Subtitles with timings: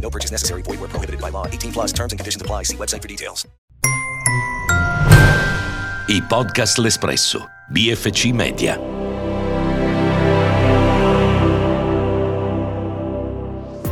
[0.00, 0.62] No purchase necessary.
[0.62, 1.46] Void where prohibited by law.
[1.46, 2.64] 18 plus terms and conditions apply.
[2.64, 3.46] See website for details.
[6.08, 7.48] I podcast L'Espresso.
[7.72, 8.99] BFC Media.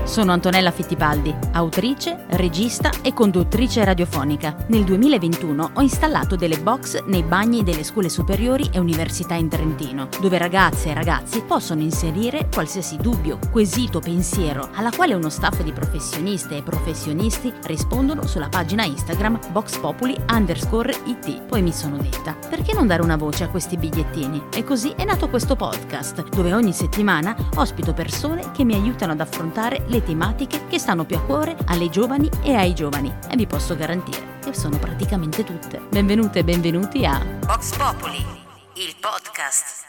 [0.09, 4.57] Sono Antonella Fittipaldi, autrice, regista e conduttrice radiofonica.
[4.69, 10.09] Nel 2021 ho installato delle box nei bagni delle scuole superiori e università in Trentino,
[10.19, 15.73] dove ragazze e ragazzi possono inserire qualsiasi dubbio, quesito, pensiero, alla quale uno staff di
[15.73, 21.43] professioniste e professionisti rispondono sulla pagina Instagram boxpopuli underscore it.
[21.43, 24.45] Poi mi sono detta, perché non dare una voce a questi bigliettini?
[24.55, 29.21] E così è nato questo podcast, dove ogni settimana ospito persone che mi aiutano ad
[29.21, 33.47] affrontare le tematiche che stanno più a cuore alle giovani e ai giovani e vi
[33.47, 35.81] posso garantire che sono praticamente tutte.
[35.91, 39.87] Benvenute e benvenuti a Vox Populi, il podcast.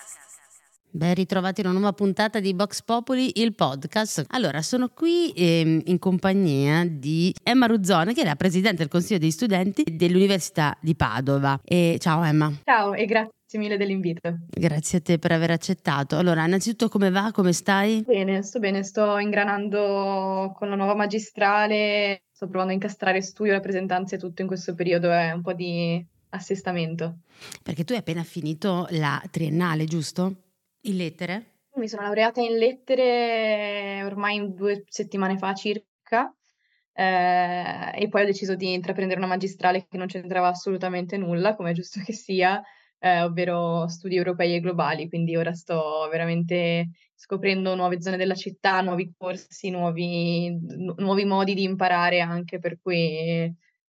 [0.91, 4.25] Ben ritrovati in una nuova puntata di Vox Populi, il podcast.
[4.29, 9.19] Allora, sono qui ehm, in compagnia di Emma Ruzzone, che è la presidente del Consiglio
[9.19, 11.59] degli Studenti dell'Università di Padova.
[11.63, 12.51] E, ciao Emma.
[12.63, 14.37] Ciao e grazie mille dell'invito.
[14.49, 16.17] Grazie a te per aver accettato.
[16.17, 17.31] Allora, innanzitutto come va?
[17.31, 18.03] Come stai?
[18.05, 24.15] Bene, sto bene, sto ingranando con la nuova magistrale, sto provando a incastrare studio, rappresentanze
[24.15, 27.21] e tutto in questo periodo, è un po' di assestamento.
[27.63, 30.43] Perché tu hai appena finito la triennale, giusto?
[30.81, 31.45] In lettere?
[31.75, 36.33] Mi sono laureata in lettere ormai due settimane fa circa.
[36.93, 41.71] eh, e poi ho deciso di intraprendere una magistrale che non c'entrava assolutamente nulla, come
[41.71, 42.61] è giusto che sia,
[42.99, 48.81] eh, ovvero studi europei e globali, quindi ora sto veramente scoprendo nuove zone della città,
[48.81, 52.97] nuovi corsi, nuovi, nu- nuovi modi di imparare anche, per cui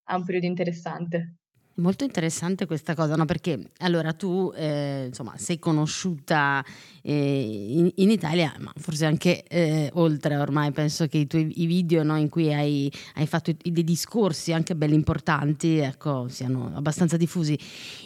[0.03, 1.35] è un periodo interessante.
[1.75, 3.23] Molto interessante questa cosa, no?
[3.25, 6.63] Perché allora tu eh, insomma sei conosciuta
[7.01, 11.65] eh, in, in Italia, ma forse anche eh, oltre ormai, penso che i tuoi i
[11.65, 16.71] video no, in cui hai, hai fatto i- dei discorsi anche belli importanti, ecco, siano
[16.75, 17.57] abbastanza diffusi.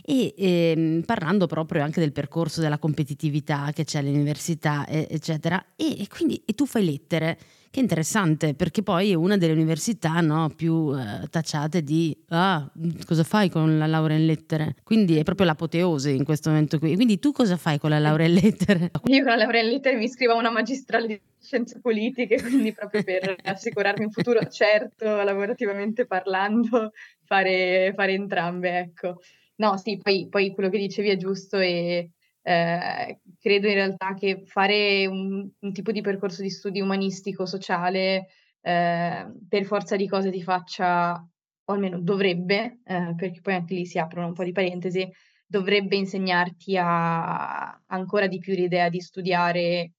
[0.04, 6.08] E ehm, parlando proprio anche del percorso della competitività che c'è all'università, eccetera, e, e
[6.08, 7.38] quindi e tu fai lettere.
[7.76, 12.72] Che interessante, perché poi è una delle università no, più eh, tacciate di ah,
[13.06, 14.76] cosa fai con la laurea in lettere?
[14.82, 16.96] Quindi è proprio l'apoteosi in questo momento qui.
[16.96, 18.92] Quindi tu cosa fai con la laurea in lettere?
[19.08, 22.72] Io con la laurea in lettere mi iscrivo a una magistrale di scienze politiche, quindi
[22.72, 26.94] proprio per assicurarmi un futuro certo, lavorativamente parlando,
[27.26, 29.20] fare, fare entrambe, ecco.
[29.56, 32.12] No, sì, poi, poi quello che dicevi è giusto e
[32.48, 38.28] eh, credo in realtà che fare un, un tipo di percorso di studi umanistico, sociale,
[38.62, 43.86] eh, per forza di cose ti faccia, o almeno dovrebbe, eh, perché poi anche lì
[43.88, 45.10] si aprono un po' di parentesi,
[45.48, 49.94] dovrebbe insegnarti a ancora di più l'idea di studiare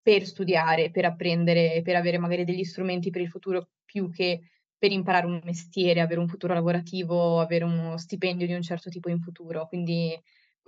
[0.00, 4.40] per studiare, per apprendere, per avere magari degli strumenti per il futuro più che
[4.78, 9.10] per imparare un mestiere, avere un futuro lavorativo, avere uno stipendio di un certo tipo
[9.10, 9.66] in futuro.
[9.66, 10.18] Quindi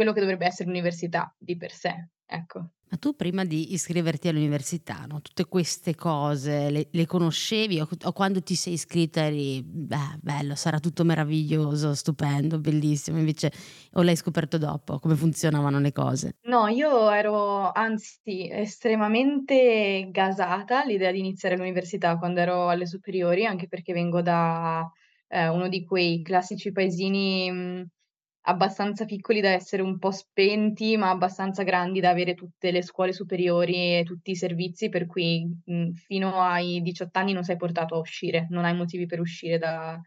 [0.03, 2.71] quello che dovrebbe essere l'università di per sé, ecco.
[2.93, 8.13] Ma tu prima di iscriverti all'università, no, tutte queste cose le, le conoscevi o, o
[8.13, 13.51] quando ti sei iscritta eri, beh, bello, sarà tutto meraviglioso, stupendo, bellissimo, invece
[13.93, 16.37] o l'hai scoperto dopo come funzionavano le cose?
[16.45, 23.69] No, io ero anzi estremamente gasata all'idea di iniziare l'università quando ero alle superiori, anche
[23.69, 24.85] perché vengo da
[25.29, 27.87] eh, uno di quei classici paesini mh,
[28.43, 33.13] abbastanza piccoli da essere un po' spenti, ma abbastanza grandi da avere tutte le scuole
[33.13, 37.95] superiori e tutti i servizi, per cui mh, fino ai 18 anni non sei portato
[37.95, 40.01] a uscire, non hai motivi per uscire da,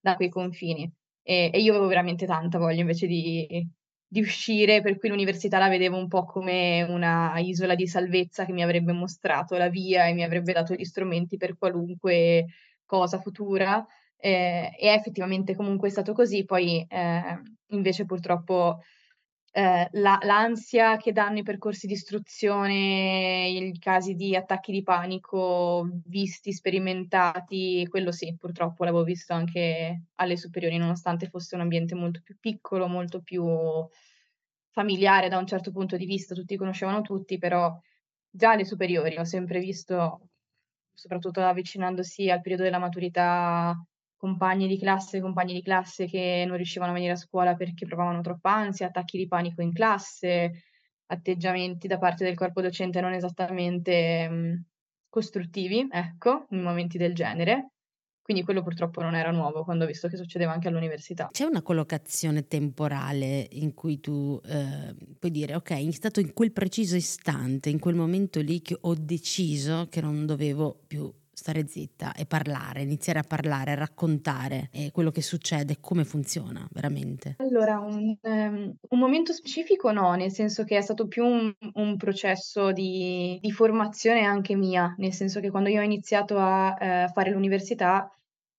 [0.00, 0.90] da quei confini.
[1.22, 3.46] E, e io avevo veramente tanta voglia invece di,
[4.06, 8.52] di uscire, per cui l'università la vedevo un po' come una isola di salvezza che
[8.52, 12.46] mi avrebbe mostrato la via e mi avrebbe dato gli strumenti per qualunque
[12.84, 13.84] cosa futura.
[14.24, 18.78] Eh, e è effettivamente comunque stato così, poi eh, invece purtroppo
[19.50, 25.88] eh, la, l'ansia che danno i percorsi di istruzione, i casi di attacchi di panico
[26.04, 32.20] visti, sperimentati, quello sì, purtroppo l'avevo visto anche alle superiori, nonostante fosse un ambiente molto
[32.22, 33.44] più piccolo, molto più
[34.70, 37.76] familiare da un certo punto di vista, tutti conoscevano tutti, però
[38.30, 40.28] già alle superiori ho sempre visto,
[40.94, 43.76] soprattutto avvicinandosi al periodo della maturità,
[44.22, 48.20] compagni di classe, compagni di classe che non riuscivano a venire a scuola perché provavano
[48.20, 50.62] troppa ansia, attacchi di panico in classe,
[51.06, 54.64] atteggiamenti da parte del corpo docente non esattamente mh,
[55.08, 57.72] costruttivi, ecco, in momenti del genere.
[58.22, 61.28] Quindi quello purtroppo non era nuovo quando ho visto che succedeva anche all'università.
[61.32, 66.52] C'è una collocazione temporale in cui tu eh, puoi dire, ok, è stato in quel
[66.52, 71.12] preciso istante, in quel momento lì che ho deciso che non dovevo più
[71.42, 76.66] stare zitta e parlare, iniziare a parlare, a raccontare eh, quello che succede, come funziona
[76.70, 77.34] veramente?
[77.38, 81.96] Allora, un, um, un, momento specifico no, nel senso che è stato più un, un
[81.96, 87.12] processo di, di, formazione anche mia, nel senso che quando io ho iniziato a uh,
[87.12, 88.08] fare l'università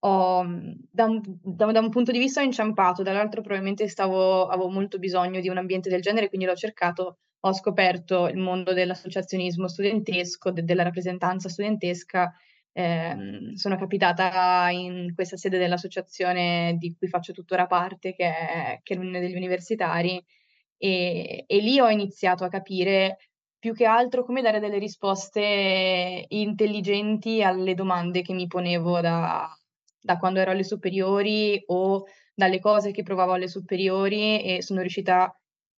[0.06, 0.46] ho,
[0.92, 5.00] da, un, da, da, un, punto di vista ho inciampato, dall'altro probabilmente stavo, avevo molto
[5.00, 10.52] bisogno di un ambiente del genere, quindi l'ho cercato, ho scoperto il mondo dell'associazionismo studentesco,
[10.52, 12.34] de, della rappresentanza studentesca
[12.74, 13.16] eh,
[13.54, 18.98] sono capitata in questa sede dell'associazione di cui faccio tuttora parte, che è, che è
[18.98, 20.24] l'Unione degli Universitari,
[20.78, 23.18] e, e lì ho iniziato a capire
[23.58, 29.48] più che altro come dare delle risposte intelligenti alle domande che mi ponevo da,
[30.02, 32.04] da quando ero alle superiori o
[32.34, 35.34] dalle cose che provavo alle superiori e sono riuscita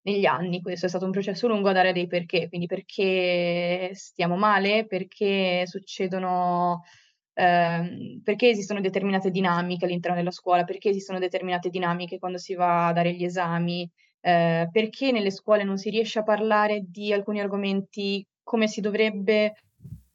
[0.04, 4.36] negli anni, questo è stato un processo lungo a dare dei perché, quindi perché stiamo
[4.36, 6.82] male, perché succedono,
[7.34, 12.88] ehm, perché esistono determinate dinamiche all'interno della scuola, perché esistono determinate dinamiche quando si va
[12.88, 13.90] a dare gli esami,
[14.20, 19.54] eh, perché nelle scuole non si riesce a parlare di alcuni argomenti come si dovrebbe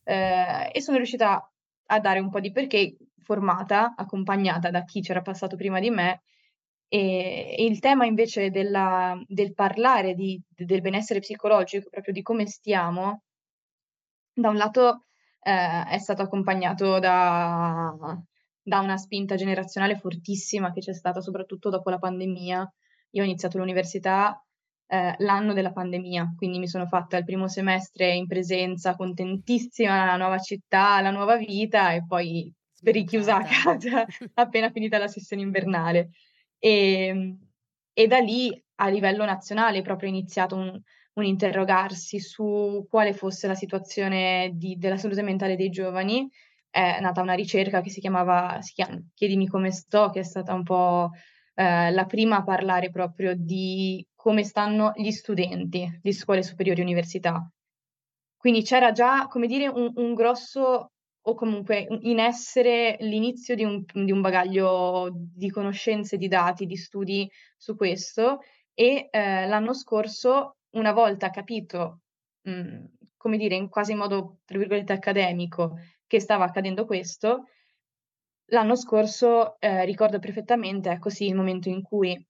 [0.03, 1.51] eh, e sono riuscita
[1.91, 6.21] a dare un po' di perché formata, accompagnata da chi c'era passato prima di me
[6.89, 12.45] e, e il tema invece della, del parlare di, del benessere psicologico, proprio di come
[12.47, 13.21] stiamo,
[14.33, 15.05] da un lato
[15.41, 17.95] eh, è stato accompagnato da,
[18.61, 22.73] da una spinta generazionale fortissima che c'è stata soprattutto dopo la pandemia.
[23.11, 24.43] Io ho iniziato l'università
[24.91, 30.17] eh, l'anno della pandemia, quindi mi sono fatta il primo semestre in presenza, contentissima, la
[30.17, 32.51] nuova città, la nuova vita e poi
[32.81, 36.09] richiusa a casa appena finita la sessione invernale.
[36.59, 37.39] E, ehm,
[37.93, 40.79] e da lì a livello nazionale è proprio iniziato un,
[41.13, 46.29] un interrogarsi su quale fosse la situazione di, della salute mentale dei giovani.
[46.69, 50.53] È nata una ricerca che si chiamava si chiama, Chiedimi come sto, che è stata
[50.53, 51.09] un po'
[51.55, 56.83] eh, la prima a parlare proprio di come stanno gli studenti di scuole superiori e
[56.83, 57.51] università.
[58.37, 60.91] Quindi c'era già, come dire, un, un grosso
[61.29, 66.75] o comunque in essere l'inizio di un, di un bagaglio di conoscenze, di dati, di
[66.75, 68.39] studi su questo.
[68.73, 72.01] E eh, l'anno scorso, una volta capito,
[72.41, 72.85] mh, mm,
[73.17, 75.77] come dire, in quasi modo, tra virgolette, accademico,
[76.07, 77.45] che stava accadendo questo,
[78.45, 82.27] l'anno scorso eh, ricordo perfettamente, ecco sì, il momento in cui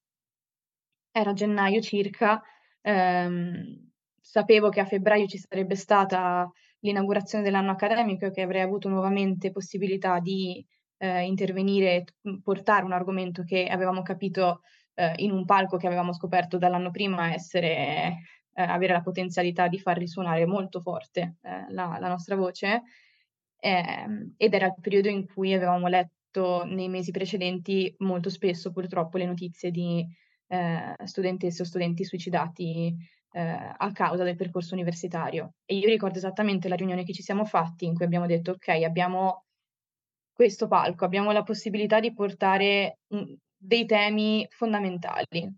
[1.11, 2.41] era gennaio circa,
[2.81, 3.89] ehm,
[4.19, 10.19] sapevo che a febbraio ci sarebbe stata l'inaugurazione dell'anno accademico che avrei avuto nuovamente possibilità
[10.19, 10.65] di
[10.97, 14.61] eh, intervenire e portare un argomento che avevamo capito
[14.95, 18.17] eh, in un palco che avevamo scoperto dall'anno prima essere,
[18.53, 22.83] eh, avere la potenzialità di far risuonare molto forte eh, la, la, nostra voce.
[23.61, 29.17] Ehm, ed era il periodo in cui avevamo letto nei mesi precedenti molto spesso purtroppo
[29.17, 30.05] le notizie di
[30.47, 32.95] eh, studentesse o studenti suicidati
[33.31, 35.53] eh, a causa del percorso universitario.
[35.65, 38.67] E io ricordo esattamente la riunione che ci siamo fatti in cui abbiamo detto ok,
[38.83, 39.45] abbiamo
[40.33, 45.53] questo palco, abbiamo la possibilità di portare mh, dei temi fondamentali.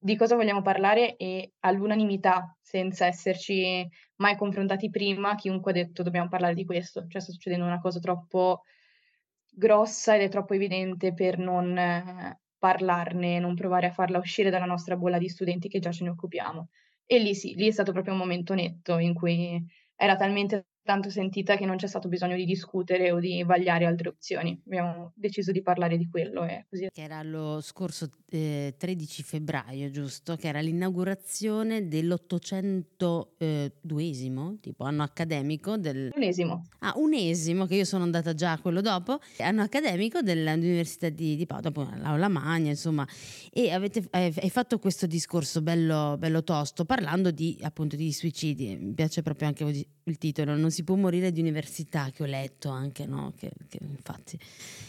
[0.00, 6.28] Di cosa vogliamo parlare e all'unanimità, senza esserci mai confrontati prima, chiunque ha detto dobbiamo
[6.28, 7.06] parlare di questo.
[7.08, 8.62] Cioè sta succedendo una cosa troppo
[9.50, 14.66] grossa ed è troppo evidente per non eh, parlarne, non provare a farla uscire dalla
[14.66, 16.68] nostra bolla di studenti che già ce ne occupiamo.
[17.10, 19.64] E lì sì, lì è stato proprio un momento netto in cui
[19.96, 24.08] era talmente tanto sentita che non c'è stato bisogno di discutere o di vagliare altre
[24.08, 24.58] opzioni.
[24.64, 26.88] Abbiamo deciso di parlare di quello e così.
[26.90, 30.36] Che era lo scorso eh, 13 febbraio, giusto?
[30.36, 36.10] Che era l'inaugurazione dell'802esimo, eh, tipo anno accademico del...
[36.14, 36.64] Unesimo.
[36.78, 41.44] Ah, unesimo, che io sono andata già a quello dopo, anno accademico dell'Università di, di
[41.44, 43.06] Padova, l'Aula Magna, insomma,
[43.52, 48.74] e avete, hai fatto questo discorso bello, bello tosto parlando di, appunto, di suicidi.
[48.80, 49.64] Mi piace proprio anche
[50.08, 53.32] il titolo, non si può morire di università, che ho letto anche, no?
[53.36, 54.38] Che, che infatti.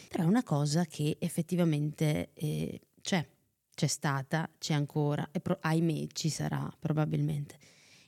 [0.07, 3.27] Però è una cosa che effettivamente eh, c'è,
[3.73, 7.57] c'è stata, c'è ancora e pro- ahimè ci sarà probabilmente.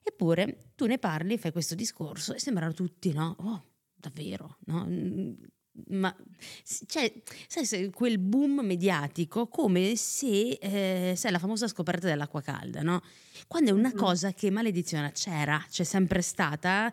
[0.03, 3.35] Eppure tu ne parli, fai questo discorso e sembrano tutti, no?
[3.39, 3.63] Oh,
[3.95, 4.85] davvero, no?
[5.89, 6.13] ma
[6.85, 7.11] cioè,
[7.47, 13.01] sai, quel boom mediatico come se, eh, sai, la famosa scoperta dell'acqua calda, no?
[13.47, 16.91] Quando è una cosa che maledizione c'era, c'è sempre stata,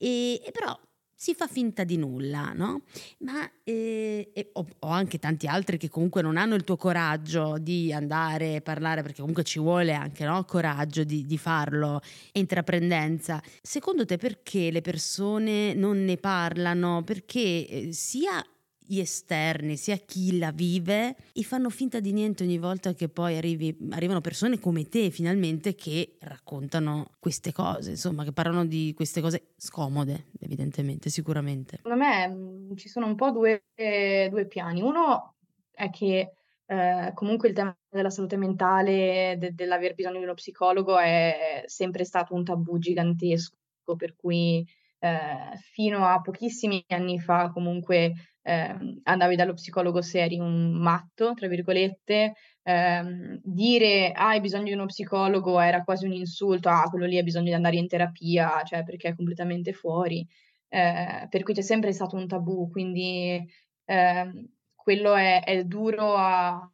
[0.00, 0.78] e, e però
[1.20, 2.84] si fa finta di nulla, no?
[3.18, 7.92] Ma eh, ho, ho, anche tanti altri che comunque non hanno il tuo coraggio di
[7.92, 10.42] andare a parlare, perché comunque ci vuole anche no?
[10.44, 12.00] coraggio di, di farlo
[12.32, 13.42] intraprendenza.
[13.60, 17.02] Secondo te perché le persone non ne parlano?
[17.04, 18.42] Perché eh, sia
[18.90, 23.36] gli esterni, sia chi la vive, e fanno finta di niente ogni volta che poi
[23.36, 29.20] arrivi, arrivano persone come te finalmente che raccontano queste cose, insomma, che parlano di queste
[29.20, 31.76] cose scomode, evidentemente, sicuramente.
[31.76, 34.82] Secondo me ci sono un po' due, due piani.
[34.82, 35.36] Uno
[35.70, 36.32] è che
[36.66, 42.04] eh, comunque il tema della salute mentale, de- dell'aver bisogno di uno psicologo è sempre
[42.04, 43.54] stato un tabù gigantesco,
[43.96, 44.66] per cui
[44.98, 48.14] eh, fino a pochissimi anni fa comunque
[48.50, 54.64] eh, andavi dallo psicologo se eri un matto, tra virgolette, eh, dire ah, hai bisogno
[54.64, 57.86] di uno psicologo era quasi un insulto, ah, quello lì ha bisogno di andare in
[57.86, 60.26] terapia, cioè perché è completamente fuori.
[60.68, 63.40] Eh, per cui c'è sempre stato un tabù, quindi
[63.84, 66.68] ehm, quello è, è duro a,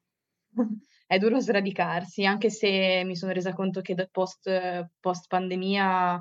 [1.06, 4.50] è duro sradicarsi, anche se mi sono resa conto che post,
[5.00, 6.20] post pandemia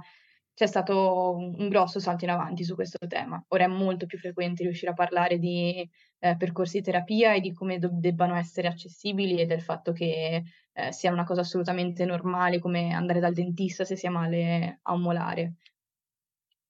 [0.55, 3.43] c'è stato un grosso salto in avanti su questo tema.
[3.49, 5.87] Ora è molto più frequente riuscire a parlare di
[6.19, 10.43] eh, percorsi di terapia e di come do- debbano essere accessibili e del fatto che
[10.71, 14.93] eh, sia una cosa assolutamente normale come andare dal dentista se si è male a
[14.93, 15.55] un molare.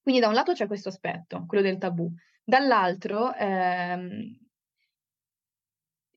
[0.02, 2.12] Quindi da un lato c'è questo aspetto, quello del tabù,
[2.44, 4.45] dall'altro ehm,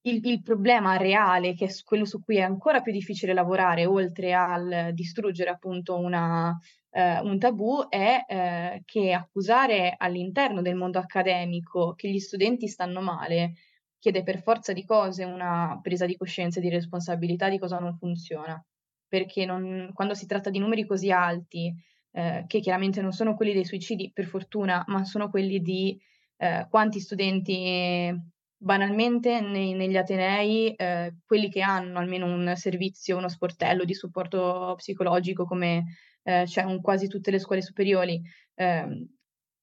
[0.01, 4.33] il, il, problema reale, che è quello su cui è ancora più difficile lavorare, oltre
[4.33, 6.57] al distruggere appunto una,
[6.91, 13.01] eh, un tabù, è eh, che accusare all'interno del mondo accademico che gli studenti stanno
[13.01, 13.53] male
[13.99, 17.97] chiede per forza di cose una presa di coscienza e di responsabilità di cosa non
[17.97, 18.63] funziona.
[19.07, 21.73] Perché non, quando si tratta di numeri così alti,
[22.11, 25.99] eh, che chiaramente non sono quelli dei suicidi, per fortuna, ma sono quelli di
[26.37, 28.15] eh, quanti studenti
[28.61, 34.73] banalmente nei, negli Atenei, eh, quelli che hanno almeno un servizio, uno sportello di supporto
[34.77, 35.85] psicologico come
[36.23, 38.21] eh, c'è in quasi tutte le scuole superiori,
[38.55, 39.07] eh,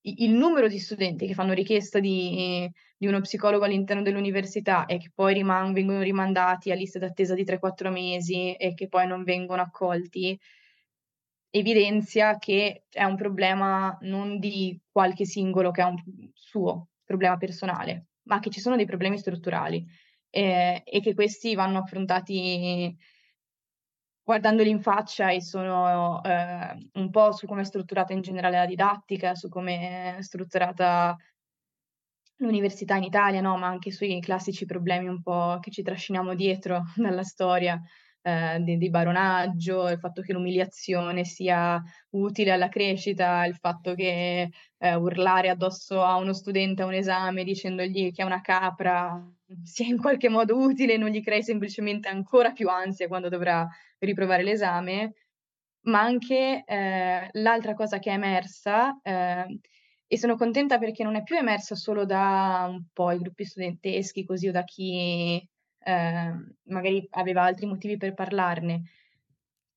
[0.09, 5.11] il numero di studenti che fanno richiesta di, di, uno psicologo all'interno dell'università e che
[5.13, 9.63] poi riman- vengono rimandati a liste d'attesa di 3-4 mesi e che poi non vengono
[9.63, 10.39] accolti,
[11.51, 16.01] evidenzia che è un problema non di qualche singolo che ha un
[16.33, 19.85] suo problema personale, ma che ci sono dei problemi strutturali
[20.31, 22.95] eh, e che questi vanno affrontati
[24.23, 28.67] guardandoli in faccia e sono eh, un po' su come è strutturata in generale la
[28.67, 31.17] didattica, su come è strutturata
[32.39, 33.57] l'università in Italia, no?
[33.57, 37.81] ma anche sui classici problemi un po' che ci trasciniamo dietro dalla storia
[38.27, 41.81] eh, di, di, baronaggio, il fatto che l'umiliazione sia
[42.11, 47.45] utile alla crescita, il fatto che eh, urlare addosso a uno studente a un esame
[47.45, 49.25] dicendogli che è una capra
[49.63, 53.65] sia in qualche modo utile, non gli crei semplicemente ancora più ansia quando dovrà
[53.99, 55.13] riprovare l'esame,
[55.83, 59.61] ma anche eh, l'altra cosa che è emersa, eh,
[60.09, 64.25] e sono contenta perché non è più emersa solo da un po' i gruppi studenteschi,
[64.25, 65.49] così o da chi
[65.87, 68.83] eh, magari aveva altri motivi per parlarne,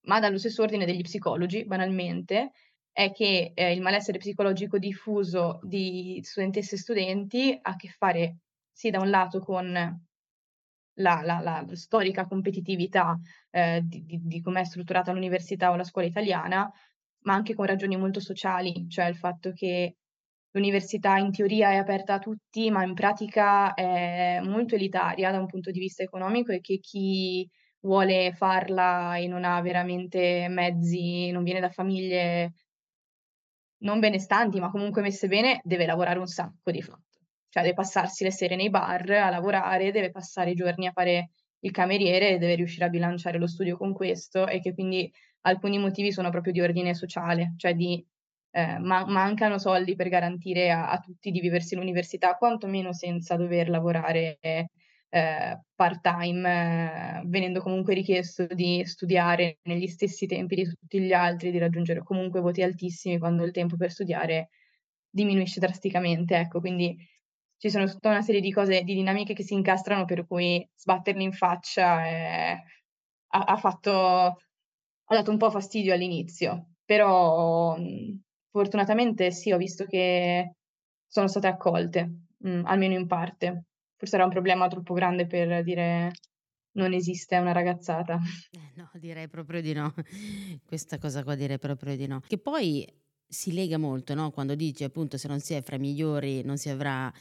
[0.07, 2.51] ma dallo stesso ordine degli psicologi, banalmente,
[2.91, 8.37] è che eh, il malessere psicologico diffuso di studentesse e studenti ha a che fare
[8.71, 13.17] sì da un lato con la, la, la storica competitività
[13.51, 16.69] eh, di, di, di come è strutturata l'università o la scuola italiana,
[17.25, 19.97] ma anche con ragioni molto sociali, cioè il fatto che
[20.51, 25.45] L'università in teoria è aperta a tutti, ma in pratica è molto elitaria da un
[25.45, 27.47] punto di vista economico e che chi
[27.81, 32.53] vuole farla e non ha veramente mezzi, non viene da famiglie
[33.81, 37.19] non benestanti, ma comunque messe bene, deve lavorare un sacco di fatto.
[37.49, 41.29] Cioè deve passarsi le sere nei bar a lavorare, deve passare i giorni a fare
[41.61, 46.11] il cameriere deve riuscire a bilanciare lo studio con questo e che quindi alcuni motivi
[46.11, 48.05] sono proprio di ordine sociale, cioè di
[48.51, 53.69] eh, ma- mancano soldi per garantire a-, a, tutti di viversi l'università, quantomeno senza dover
[53.69, 54.39] lavorare
[55.09, 61.51] eh, part-time, eh, venendo comunque richiesto di studiare negli stessi tempi di tutti gli altri,
[61.51, 64.49] di raggiungere comunque voti altissimi quando il tempo per studiare
[65.09, 66.35] diminuisce drasticamente.
[66.37, 66.95] Ecco, quindi
[67.57, 71.23] ci sono tutta una serie di cose, di dinamiche che si incastrano per cui sbatterli
[71.23, 72.57] in faccia è,
[73.31, 74.37] ha, ha, fatto, ha
[75.07, 77.77] dato un po' fastidio all'inizio, però
[78.51, 80.53] fortunatamente sì, ho visto che
[81.07, 83.65] sono state accolte, mh, almeno in parte.
[83.95, 86.11] Forse era un problema troppo grande per dire
[86.73, 88.19] non esiste una ragazzata.
[88.51, 89.93] Eh, no, direi proprio di no.
[90.65, 92.19] Questa cosa qua direi proprio di no.
[92.25, 92.87] Che poi
[93.27, 94.31] si lega molto, no?
[94.31, 97.13] Quando dici appunto se non si è fra i migliori non si avrà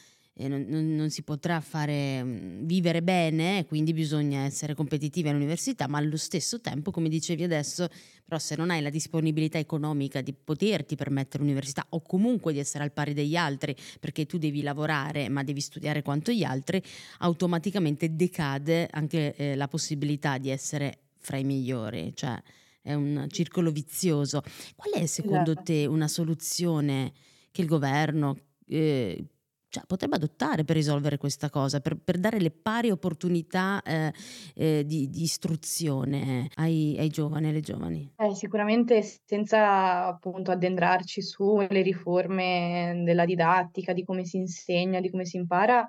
[0.47, 5.99] non, non, non, si potrà fare mm, vivere bene, quindi bisogna essere competitivi all'università, ma
[5.99, 7.89] allo stesso tempo, come dicevi adesso,
[8.25, 12.85] però se non hai la disponibilità economica di poterti permettere l'università o comunque di essere
[12.85, 16.81] al pari degli altri, perché tu devi lavorare ma devi studiare quanto gli altri,
[17.19, 22.41] automaticamente decade anche eh, la possibilità di essere fra i migliori, cioè
[22.81, 24.43] è un circolo vizioso.
[24.77, 25.65] Qual è secondo esatto.
[25.65, 27.13] te una soluzione
[27.51, 29.25] che il governo eh,
[29.71, 34.13] cioè, potrebbe adottare per risolvere questa cosa, per, per dare le pari opportunità eh,
[34.55, 38.13] eh, di, di, istruzione ai, ai, giovani e alle giovani?
[38.17, 45.27] Eh, sicuramente senza appunto addentrarci sulle riforme della didattica, di come si insegna, di come
[45.27, 45.87] si impara,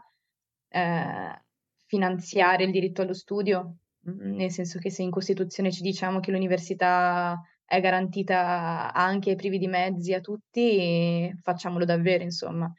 [0.68, 1.42] eh,
[1.86, 3.78] finanziare il diritto allo studio,
[4.10, 9.36] mm, nel senso che se in Costituzione ci diciamo che l'università è garantita anche ai
[9.38, 12.70] privi di mezzi a tutti, facciamolo davvero, insomma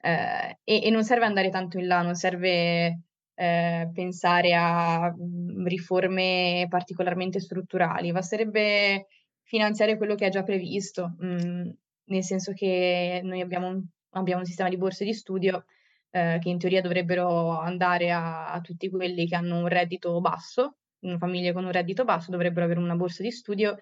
[0.00, 3.02] eh, e, e, non serve andare tanto in là, non serve
[3.34, 9.06] eh, pensare a mm, riforme particolarmente strutturali, basterebbe
[9.42, 11.70] finanziare quello che è già previsto, mh, mm,
[12.06, 15.64] nel senso che noi abbiamo un, abbiamo un sistema di borse di studio
[16.10, 20.76] eh, che in teoria dovrebbero andare a, a, tutti quelli che hanno un reddito basso,
[21.18, 23.78] famiglie con un reddito basso dovrebbero avere una borsa di studio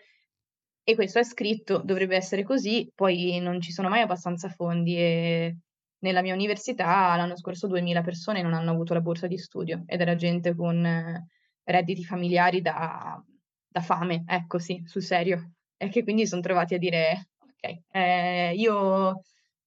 [0.84, 5.56] e questo è scritto, dovrebbe essere così, poi non ci sono mai abbastanza fondi e
[6.00, 10.00] nella mia università l'anno scorso 2000 persone non hanno avuto la borsa di studio ed
[10.00, 11.26] era gente con eh,
[11.64, 13.22] redditi familiari da,
[13.68, 15.52] da fame, ecco sì, sul serio.
[15.76, 19.22] E che quindi sono trovati a dire, ok, eh, io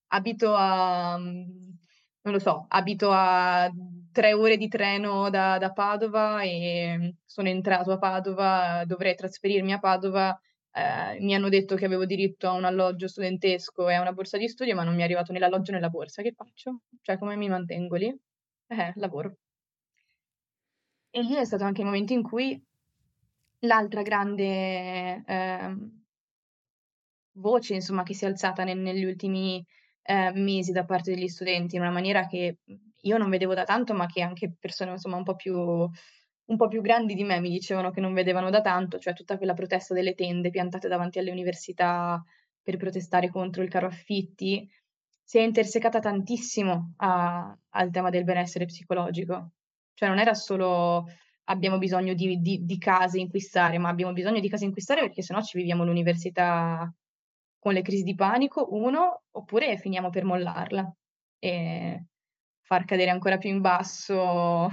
[0.08, 3.72] abito a, non lo so, abito a
[4.12, 9.80] tre ore di treno da, da Padova e sono entrato a Padova, dovrei trasferirmi a
[9.80, 10.38] Padova
[10.74, 14.38] eh, mi hanno detto che avevo diritto a un alloggio studentesco e a una borsa
[14.38, 16.22] di studio, ma non mi è arrivato né l'alloggio né la borsa.
[16.22, 16.82] Che faccio?
[17.02, 18.08] Cioè, come mi mantengo lì?
[18.68, 19.36] Eh, lavoro.
[21.10, 22.62] E lì è stato anche il momento in cui
[23.60, 25.76] l'altra grande eh,
[27.34, 29.66] voce, insomma, che si è alzata nel, negli ultimi
[30.04, 32.60] eh, mesi da parte degli studenti in una maniera che
[33.02, 35.90] io non vedevo da tanto, ma che anche persone, insomma, un po' più
[36.52, 39.38] un po' più grandi di me mi dicevano che non vedevano da tanto, cioè tutta
[39.38, 42.22] quella protesta delle tende piantate davanti alle università
[42.62, 44.70] per protestare contro il caro affitti,
[45.24, 49.52] si è intersecata tantissimo a, al tema del benessere psicologico.
[49.94, 51.06] Cioè non era solo
[51.46, 54.72] abbiamo bisogno di, di, di case in cui stare, ma abbiamo bisogno di case in
[54.74, 56.94] cui stare perché sennò ci viviamo l'università
[57.60, 60.94] con le crisi di panico, uno, oppure finiamo per mollarla
[61.40, 62.06] e
[62.62, 64.70] far cadere ancora più in basso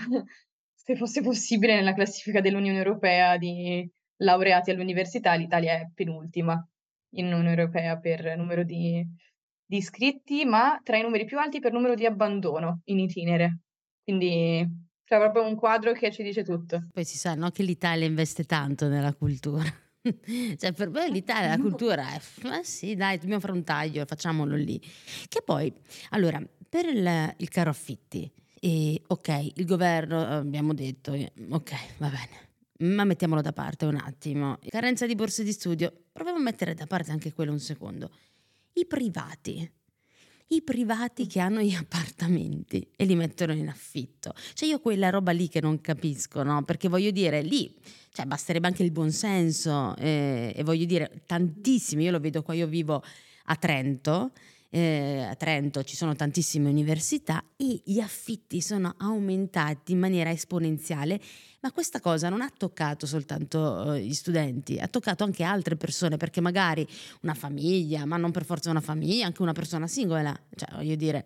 [0.88, 3.86] se fosse possibile, nella classifica dell'Unione Europea di
[4.22, 6.66] laureati all'università, l'Italia è penultima
[7.16, 9.06] in Unione Europea per numero di,
[9.66, 13.58] di iscritti, ma tra i numeri più alti per numero di abbandono in itinere.
[14.02, 14.66] Quindi
[15.04, 16.88] c'è proprio un quadro che ci dice tutto.
[16.90, 19.64] Poi si sa no, che l'Italia investe tanto nella cultura.
[20.56, 24.56] cioè per me l'Italia, la cultura è, ma sì dai, dobbiamo fare un taglio, facciamolo
[24.56, 24.80] lì.
[25.28, 25.70] Che poi,
[26.12, 32.92] allora, per il, il caro affitti, e ok, il governo, abbiamo detto, ok, va bene,
[32.92, 34.58] ma mettiamolo da parte un attimo.
[34.68, 38.10] Carenza di borse di studio, proviamo a mettere da parte anche quello un secondo.
[38.74, 39.70] I privati,
[40.48, 44.34] i privati che hanno gli appartamenti e li mettono in affitto.
[44.54, 46.62] Cioè io quella roba lì che non capisco, no?
[46.64, 47.74] Perché voglio dire, lì
[48.12, 52.66] cioè, basterebbe anche il buonsenso eh, e voglio dire, tantissimi, io lo vedo qua, io
[52.66, 53.02] vivo
[53.44, 54.32] a Trento
[54.70, 61.20] eh, a Trento ci sono tantissime università e gli affitti sono aumentati in maniera esponenziale,
[61.60, 66.16] ma questa cosa non ha toccato soltanto eh, gli studenti, ha toccato anche altre persone,
[66.16, 66.86] perché magari
[67.22, 71.24] una famiglia, ma non per forza una famiglia, anche una persona singola, cioè voglio dire,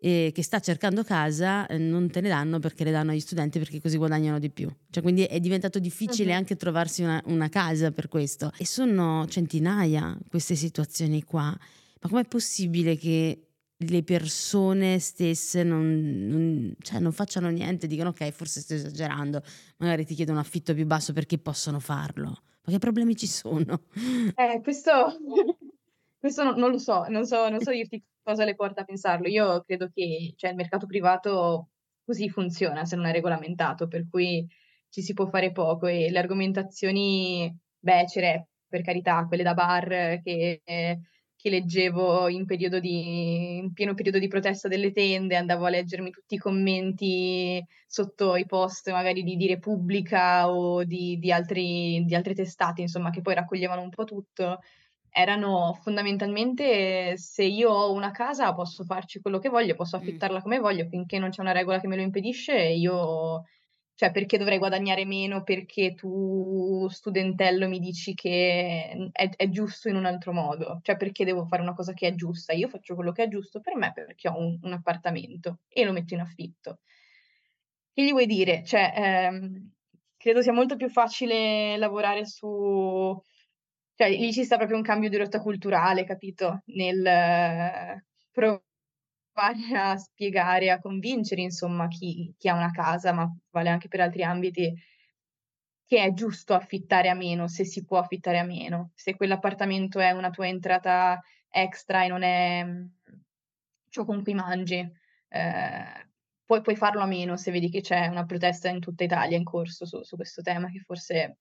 [0.00, 3.58] eh, che sta cercando casa eh, non te ne danno perché le danno agli studenti
[3.58, 4.72] perché così guadagnano di più.
[4.90, 6.38] Cioè, quindi è diventato difficile uh-huh.
[6.38, 8.52] anche trovarsi una, una, casa per questo.
[8.56, 11.56] E sono centinaia queste situazioni qua.
[12.00, 13.48] Ma com'è possibile che
[13.80, 19.42] le persone stesse non, non, cioè non facciano niente, dicono ok, forse sto esagerando,
[19.76, 22.42] magari ti chiedo un affitto più basso perché possono farlo?
[22.64, 23.82] Ma che problemi ci sono?
[24.34, 24.90] Eh, questo,
[26.18, 29.28] questo non, non, lo so, non so, non so dirti cosa le porta a pensarlo.
[29.28, 31.70] Io credo che cioè, il mercato privato
[32.04, 34.46] così funziona se non è regolamentato, per cui
[34.90, 40.62] ci si può fare poco e le argomentazioni becere, per carità, quelle da bar che,
[41.38, 46.34] che leggevo in, di, in, pieno periodo di protesta delle tende, andavo a leggermi tutti
[46.34, 52.34] i commenti sotto i post magari di, di Repubblica o di, di, altri, di altre
[52.34, 54.58] testate, insomma, che poi raccoglievano un po' tutto
[55.10, 60.58] erano fondamentalmente se io ho una casa posso farci quello che voglio, posso affittarla come
[60.58, 63.44] voglio, finché non c'è una regola che me lo impedisce, io
[63.98, 69.96] cioè perché dovrei guadagnare meno perché tu studentello mi dici che è, è, giusto in
[69.96, 73.10] un altro modo, cioè perché devo fare una cosa che è giusta, io faccio quello
[73.10, 76.78] che è giusto per me perché ho un, un appartamento e lo metto in affitto.
[77.92, 78.62] Che gli vuoi dire?
[78.64, 79.72] Cioè, ehm,
[80.16, 83.20] credo sia molto più facile lavorare su
[83.96, 86.62] cioè, lì ci sta proprio un cambio di rotta culturale, capito?
[86.66, 88.04] Nel eh,
[89.38, 94.00] provare a spiegare, a convincere, insomma, chi, chi ha una casa, ma vale anche per
[94.00, 94.74] altri ambiti,
[95.86, 98.90] che è giusto affittare a meno, se si può affittare a meno.
[98.94, 102.86] Se quell'appartamento è una tua entrata extra e non è mm,
[103.88, 104.76] ciò con cui mangi,
[105.28, 106.08] eh,
[106.44, 109.44] puoi, puoi, farlo a meno se vedi che c'è una protesta in tutta Italia in
[109.44, 111.38] corso su, su questo tema, che forse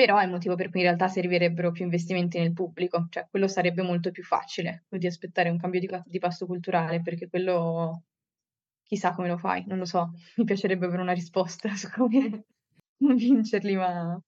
[0.00, 3.46] però è il motivo per cui in realtà servirebbero più investimenti nel pubblico, cioè quello
[3.48, 8.04] sarebbe molto più facile di aspettare un cambio di, di passo culturale, perché quello
[8.82, 12.46] chissà come lo fai, non lo so, mi piacerebbe avere una risposta su come
[12.96, 14.18] convincerli, ma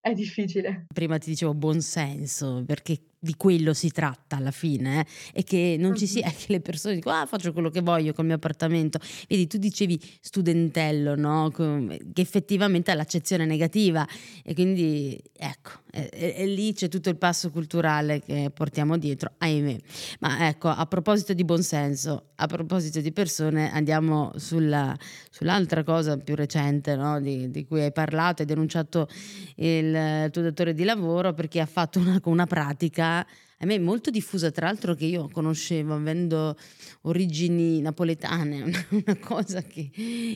[0.00, 0.86] è difficile.
[0.92, 5.06] Prima ti dicevo buon senso, perché di quello si tratta alla fine, eh?
[5.32, 8.26] e che non ci sia, che le persone dicono, ah, faccio quello che voglio col
[8.26, 8.98] mio appartamento.
[9.26, 11.50] Vedi, tu dicevi studentello, no?
[11.50, 14.06] Che effettivamente ha l'accezione negativa,
[14.44, 19.76] e quindi ecco, e, e, lì c'è tutto il passo culturale che portiamo dietro, ahimè.
[20.20, 24.96] Ma ecco, a proposito di buonsenso, a proposito di persone, andiamo sulla,
[25.30, 27.20] sull'altra cosa più recente no?
[27.20, 29.08] di, di, cui hai parlato, hai denunciato
[29.56, 34.10] il, il tuo datore di lavoro perché ha fatto una, una pratica a me molto
[34.10, 36.56] diffusa, tra l'altro che io conoscevo avendo
[37.02, 39.90] origini napoletane, una cosa che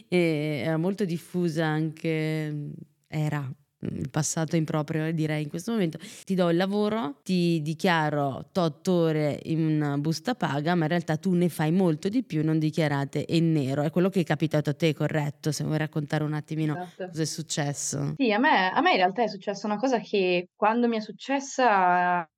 [0.09, 2.73] eh, era molto diffusa anche,
[3.07, 5.99] era il passato improprio direi in questo momento.
[6.25, 11.17] Ti do il lavoro ti dichiaro tot ore in una busta paga ma in realtà
[11.17, 13.83] tu ne fai molto di più non dichiarate in nero.
[13.83, 15.53] È quello che è capitato a te corretto?
[15.53, 17.07] Se vuoi raccontare un attimino esatto.
[17.09, 18.15] cosa è successo.
[18.17, 21.01] Sì a me, a me in realtà è successa una cosa che quando mi è
[21.01, 22.29] successa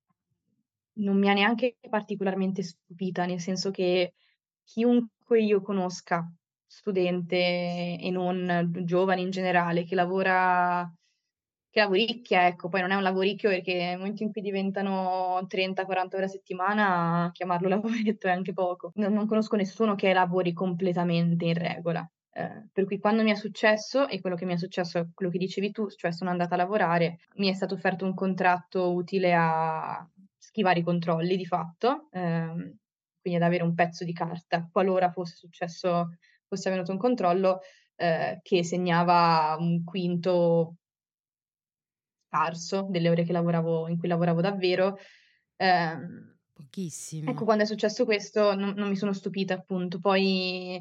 [0.94, 4.14] non mi ha neanche particolarmente stupita, nel senso che
[4.64, 6.31] chiunque io conosca,
[6.66, 10.90] studente e non giovane in generale, che lavora
[11.70, 16.16] che lavoricchia, ecco, poi non è un lavoricchio perché nel momento in cui diventano 30-40
[16.16, 18.90] ore a settimana, chiamarlo lavoretto è anche poco.
[18.96, 22.09] Non, non conosco nessuno che lavori completamente in regola.
[22.33, 25.31] Eh, per cui quando mi è successo, e quello che mi è successo è quello
[25.31, 29.33] che dicevi tu, cioè sono andata a lavorare, mi è stato offerto un contratto utile
[29.35, 30.05] a
[30.40, 32.57] schivare i controlli di fatto, ehm,
[33.20, 36.16] quindi ad avere un pezzo di carta qualora fosse successo,
[36.48, 37.61] fosse avvenuto un controllo
[37.96, 40.76] eh, che segnava un quinto
[42.29, 44.96] scarso delle ore lavoravo, in cui lavoravo davvero.
[45.57, 45.96] Eh,
[46.53, 47.31] Pochissimo.
[47.31, 49.98] Ecco, quando è successo questo non, non mi sono stupita, appunto.
[49.98, 50.79] Poi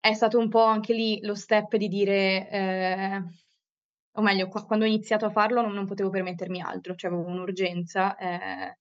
[0.00, 3.22] è stato un po' anche lì lo step di dire, eh,
[4.12, 7.28] o meglio, qu- quando ho iniziato a farlo non, non, potevo permettermi altro, cioè avevo
[7.28, 8.78] un'urgenza, eh,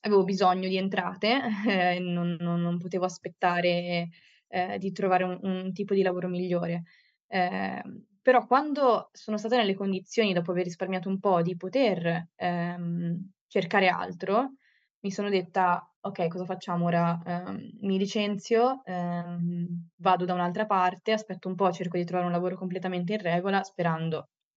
[0.00, 4.08] avevo bisogno di entrate, eh, non, non, non, potevo aspettare
[4.48, 6.84] eh, di trovare un, un, tipo di lavoro migliore.
[7.26, 7.82] Eh,
[8.22, 13.88] però quando sono stata nelle condizioni, dopo aver risparmiato un po', di poter ehm, cercare
[13.88, 14.54] altro,
[15.00, 17.20] mi sono detta, ok, cosa facciamo ora?
[17.24, 22.32] Um, mi licenzio, um, vado da un'altra parte, aspetto un po', cerco di trovare un
[22.32, 24.28] lavoro completamente in regola, sperando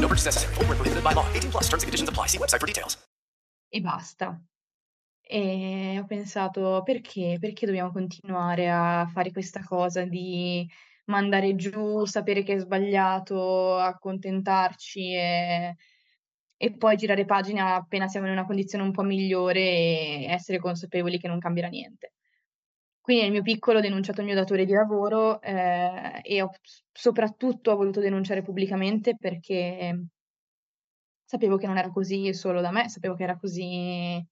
[0.00, 0.54] No purchase necessary.
[0.54, 1.26] Full prohibited by law.
[1.34, 2.26] 18 plus terms and conditions apply.
[2.26, 2.98] See website for details.
[3.68, 4.40] E basta.
[5.20, 7.36] E ho pensato perché?
[7.38, 10.68] Perché dobbiamo continuare a fare questa cosa di
[11.04, 15.76] mandare giù, sapere che è sbagliato, accontentarci e
[16.62, 21.18] e poi girare pagina appena siamo in una condizione un po' migliore e essere consapevoli
[21.18, 22.12] che non cambierà niente.
[23.00, 26.50] Quindi nel mio piccolo ho denunciato il mio datore di lavoro eh, e ho
[26.92, 30.06] soprattutto ho voluto denunciare pubblicamente perché
[31.24, 34.26] sapevo che non era così solo da me, sapevo che era così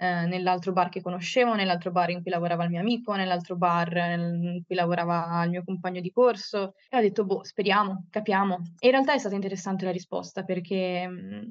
[0.00, 3.96] eh, nell'altro bar che conoscevo, nell'altro bar in cui lavorava il mio amico, nell'altro bar
[3.96, 6.74] in cui lavorava il mio compagno di corso.
[6.88, 8.58] E ho detto, boh, speriamo, capiamo.
[8.78, 11.50] E in realtà è stata interessante la risposta perché mh, mm,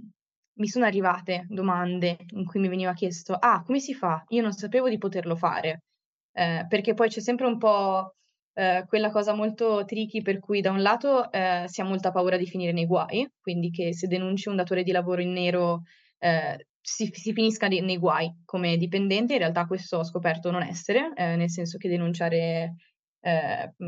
[0.59, 4.23] mi sono arrivate domande in cui mi veniva chiesto, ah, come si fa?
[4.29, 5.81] Io non sapevo di poterlo fare.
[6.37, 8.13] Eh, perché poi c'è sempre un po'
[8.53, 12.37] eh, quella cosa molto tricky per cui da un lato eh, si ha molta paura
[12.37, 15.81] di finire nei guai, quindi che se denunci un datore di lavoro in nero
[16.19, 21.11] eh, si, si finisca nei guai come dipendente, in realtà questo ho scoperto non essere,
[21.15, 22.75] eh, nel senso che denunciare,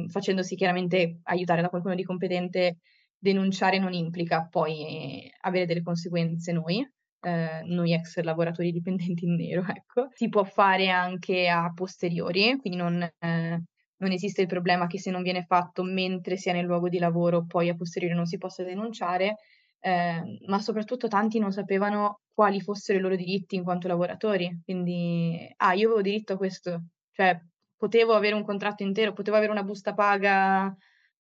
[0.10, 2.80] facendosi chiaramente aiutare da qualcuno di competente,
[3.18, 6.86] denunciare non implica poi avere delle conseguenze noi,
[7.22, 10.08] eh, noi ex lavoratori dipendenti in nero, ecco.
[10.12, 13.64] Si può fare anche a posteriori, quindi non, eh,
[13.98, 17.00] non esiste il problema che se non viene fatto mentre si è nel luogo di
[17.00, 19.38] lavoro, poi a posteriori non si possa denunciare,
[19.80, 24.62] eh, ma soprattutto tanti non sapevano quali fossero i loro diritti in quanto lavoratori.
[24.64, 27.40] Quindi, ah, io avevo diritto a questo, cioè
[27.78, 30.76] potevo avere un contratto intero, potevo avere una busta paga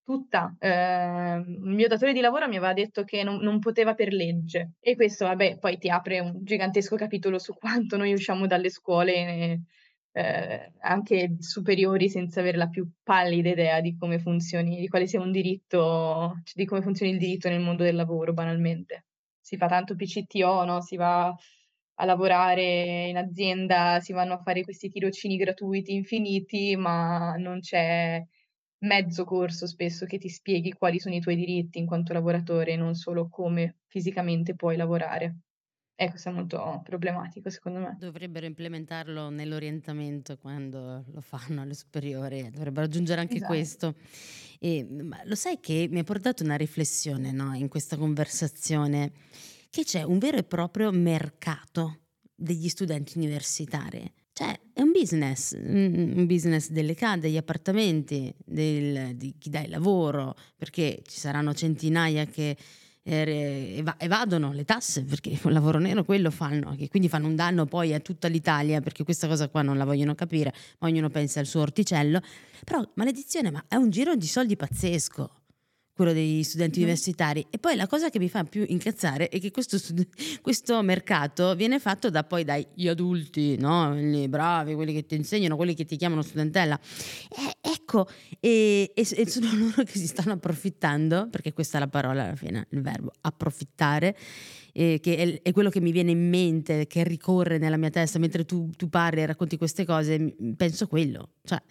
[0.10, 0.56] tutta.
[0.58, 4.72] Eh, il mio datore di lavoro mi aveva detto che non, non, poteva per legge
[4.80, 9.62] e questo, vabbè, poi ti apre un gigantesco capitolo su quanto noi usciamo dalle scuole
[10.12, 15.22] eh, anche superiori senza avere la più pallida idea di come funzioni, di quale sia
[15.22, 19.06] un diritto, cioè di come funzioni il diritto nel mondo del lavoro, banalmente.
[19.40, 20.82] Si fa tanto PCTO, no?
[20.82, 27.36] Si va a lavorare in azienda, si vanno a fare questi tirocini gratuiti infiniti, ma
[27.38, 28.24] non c'è
[28.80, 32.96] mezzo corso spesso che ti spieghi quali sono i tuoi diritti in quanto lavoratore, non
[32.96, 35.40] solo come fisicamente puoi lavorare.
[35.96, 37.98] E questo è molto problematico secondo me.
[38.00, 43.52] Dovrebbero implementarlo nell'orientamento quando lo fanno alle superiori, dovrebbero aggiungere anche esatto.
[43.52, 43.96] questo.
[44.60, 44.88] E,
[45.26, 49.12] lo sai che mi ha portato una riflessione no, in questa conversazione,
[49.70, 54.10] che c'è un vero e proprio mercato degli studenti universitari.
[54.40, 59.70] Cioè, è un business, un business delle case, degli appartamenti, del, di chi dà il
[59.70, 62.56] lavoro, perché ci saranno centinaia che
[63.04, 67.94] evadono le tasse perché il lavoro nero quello fanno, che quindi fanno un danno poi
[67.94, 71.60] a tutta l'Italia perché questa cosa qua non la vogliono capire, ognuno pensa al suo
[71.60, 72.22] orticello.
[72.64, 75.32] Però maledizione, ma è un giro di soldi pazzesco
[76.00, 76.84] quello degli studenti mm.
[76.84, 77.46] universitari.
[77.50, 79.78] E poi la cosa che mi fa più incazzare è che questo,
[80.42, 83.90] questo mercato viene fatto da poi dagli adulti, no?
[83.90, 86.80] Quelli bravi, quelli che ti insegnano, quelli che ti chiamano studentella.
[86.80, 88.08] E, ecco,
[88.40, 92.36] e, e, e, sono loro che si stanno approfittando, perché questa è la parola alla
[92.36, 94.16] fine, il verbo approfittare.
[94.72, 98.20] Eh, che è, è, quello che mi viene in mente, che ricorre nella mia testa
[98.20, 101.32] mentre tu, tu parli e racconti queste cose, penso quello.
[101.44, 101.62] Cioè,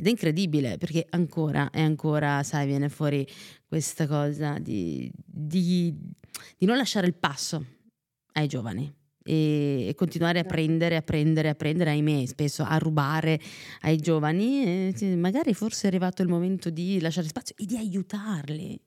[0.00, 3.26] ed è incredibile perché ancora e ancora, sai, viene fuori
[3.66, 5.92] questa cosa di, di,
[6.56, 7.64] di non lasciare il passo
[8.34, 13.40] ai giovani e, continuare a prendere, a prendere, a prendere, ahimè, spesso a rubare
[13.80, 14.92] ai giovani.
[14.92, 18.80] E magari forse è arrivato il momento di lasciare spazio e di aiutarli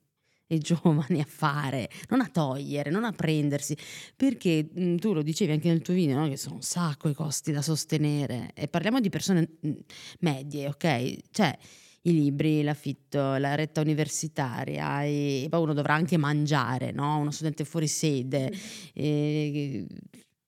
[0.52, 3.74] e giovani a fare, non a togliere, non a prendersi,
[4.14, 6.28] perché mh, mm, tu lo dicevi anche nel tuo video, no?
[6.28, 9.72] che sono un sacco i costi da sostenere e parliamo di persone mm,
[10.20, 11.16] medie, ok?
[11.30, 11.58] Cioè
[12.02, 17.18] i libri, l'affitto, la retta universitaria, e poi uno dovrà anche mangiare, no?
[17.18, 18.52] Uno studente fuori sede,
[18.92, 19.86] e,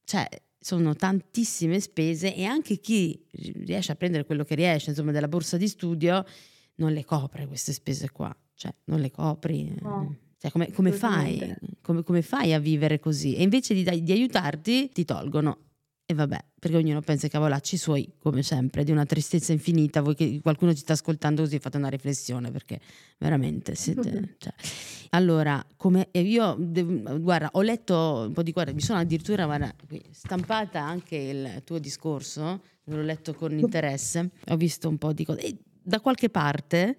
[0.05, 3.25] cioè sono tantissime spese e anche chi
[3.65, 6.25] riesce a prendere quello che riesce, insomma, della borsa di studio,
[6.77, 9.75] non le copre queste spese qua cioè non le copri.
[9.81, 10.17] No.
[10.39, 11.55] Cioè, come, come, fai?
[11.81, 12.53] Come, come, fai?
[12.53, 13.35] a vivere così?
[13.35, 15.59] E invece di, di aiutarti, ti tolgono.
[16.07, 20.03] E vabbè, perché ognuno pensa i cavolacci suoi, come sempre, di una tristezza infinita.
[20.03, 22.79] Voi che qualcuno ci sta ascoltando così fate una riflessione, perché
[23.17, 24.35] veramente siete...
[24.37, 24.53] cioè.
[25.11, 29.75] Allora, come io, guarda, ho letto un po' di guarda, mi sono addirittura guarda,
[30.11, 35.41] stampata anche il tuo discorso, l'ho letto con interesse, ho visto un po' di cose.
[35.41, 36.97] E da qualche parte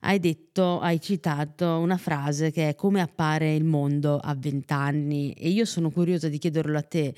[0.00, 5.48] hai detto, hai citato una frase che è come appare il mondo a vent'anni e
[5.48, 7.14] io sono curiosa di chiederlo a te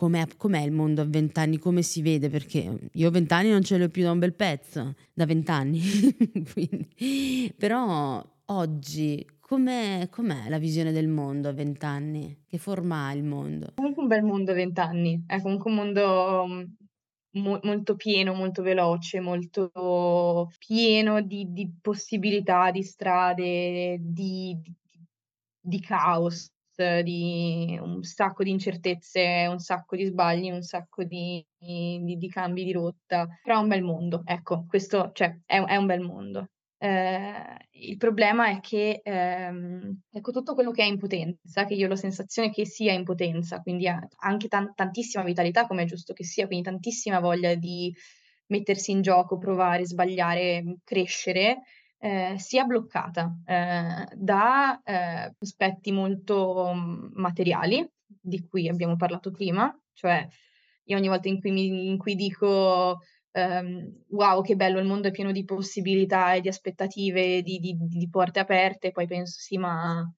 [0.00, 3.88] com'è, com'è il mondo a vent'anni, come si vede, perché io vent'anni non ce l'ho
[3.88, 5.82] più da un bel pezzo, da vent'anni,
[7.58, 12.44] però oggi com'è, com'è, la visione del mondo a vent'anni?
[12.46, 13.72] Che forma ha il mondo?
[13.74, 16.66] Comunque un bel mondo a vent'anni, è comunque un mondo
[17.32, 24.74] mo- molto pieno, molto veloce, molto pieno di, di possibilità, di strade, di, di,
[25.60, 26.50] di caos
[27.02, 32.64] di un sacco di incertezze, un sacco di sbagli, un sacco di, di, di cambi
[32.64, 36.48] di rotta, però è un bel mondo, ecco, questo cioè, è, è un bel mondo.
[36.82, 41.88] Eh, il problema è che ehm, ecco, tutto quello che è impotenza, che io ho
[41.90, 46.46] la sensazione che sia impotenza, quindi anche tan- tantissima vitalità, come è giusto che sia,
[46.46, 47.94] quindi tantissima voglia di
[48.46, 51.58] mettersi in gioco, provare, sbagliare, crescere,
[51.98, 59.70] eh, sia bloccata eh, da eh, aspetti molto mm, materiali, di cui abbiamo parlato prima,
[59.92, 60.26] cioè
[60.84, 63.00] io ogni volta in cui, mi, in cui dico
[63.32, 67.76] um, wow che bello, il mondo è pieno di possibilità e di aspettative, di, di,
[67.78, 70.08] di porte aperte, poi penso sì ma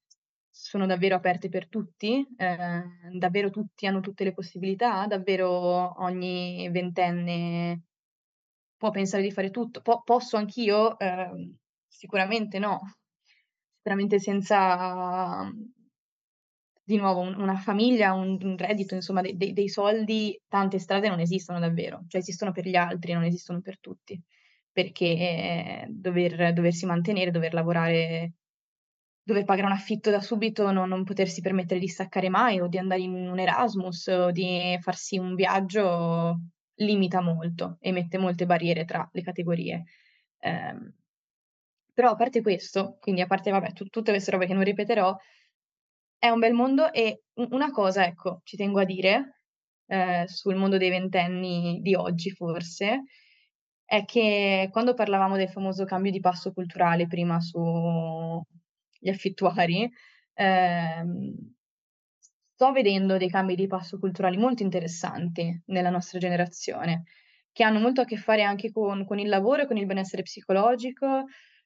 [0.51, 2.83] sono davvero aperte per tutti, eh,
[3.19, 7.83] davvero tutti hanno tutte le possibilità, davvero ogni ventenne
[8.77, 11.31] può pensare di fare tutto, po- posso anch'io eh,
[11.93, 12.81] Sicuramente no.
[13.77, 15.49] Sicuramente senza,
[16.93, 21.09] di nuovo, un- una famiglia, un, un reddito, insomma, de- de- dei soldi, tante strade
[21.09, 24.21] non esistono davvero, cioè esistono per gli altri, non esistono per tutti,
[24.71, 28.33] perché eh, dover, doversi mantenere, dover lavorare,
[29.23, 32.79] dover pagare un affitto da subito, non, non potersi permettere di staccare mai o di
[32.79, 36.41] andare in un Erasmus o di farsi un viaggio
[36.77, 39.85] limita molto e mette molte barriere tra le categorie.
[40.39, 40.75] Eh,
[41.95, 45.15] però a parte questo, quindi a parte vabbè, tu tutte queste robe che non ripeterò,
[46.25, 49.41] è un bel mondo e una cosa, ecco, ci tengo a dire,
[49.87, 53.03] ehm, sul mondo dei ventenni di oggi forse,
[53.85, 59.91] è che quando parlavamo del famoso cambio di passo culturale prima sugli affittuari,
[60.35, 61.35] ehm,
[62.55, 67.05] sto vedendo dei cambi di passo culturali molto interessanti nella nostra generazione,
[67.53, 70.23] che hanno molto a che fare anche con con il lavoro e con il benessere
[70.23, 71.25] psicologico,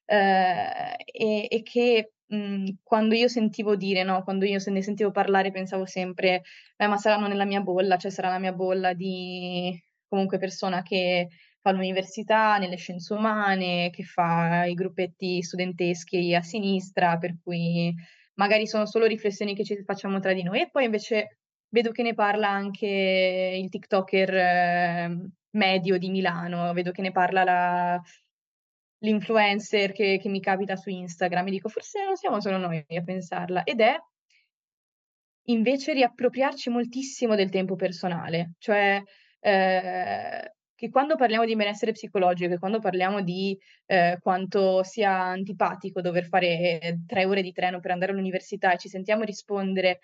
[0.09, 5.11] Ehm, e e che, mhmm, quando io sentivo dire, no, quando io se ne sentivo
[5.11, 6.43] parlare pensavo sempre:
[6.75, 11.27] "Eh, ma saranno nella mia bolla, cioè sarà la mia bolla di comunque persona che
[11.61, 17.93] fa l'università, nelle scienze umane, che fa i gruppetti studenteschi a sinistra, per cui
[18.35, 22.03] magari sono solo riflessioni che ci facciamo tra di noi." E poi invece vedo che
[22.03, 28.01] ne parla anche il tiktoker ehm, medio di Milano, vedo che ne parla la
[28.99, 33.01] l'influencer che che mi capita su Instagram e dico: "Forse non siamo solo noi a
[33.03, 33.95] pensarla." Ed è
[35.49, 39.01] invece riappropriarci moltissimo del tempo personale, cioè,
[39.39, 40.41] ehm,
[40.75, 46.25] che quando parliamo di benessere psicologico e quando parliamo di, ehm, quanto sia antipatico dover
[46.25, 49.99] fare 3 ore di treno per andare all'università e ci sentiamo rispondere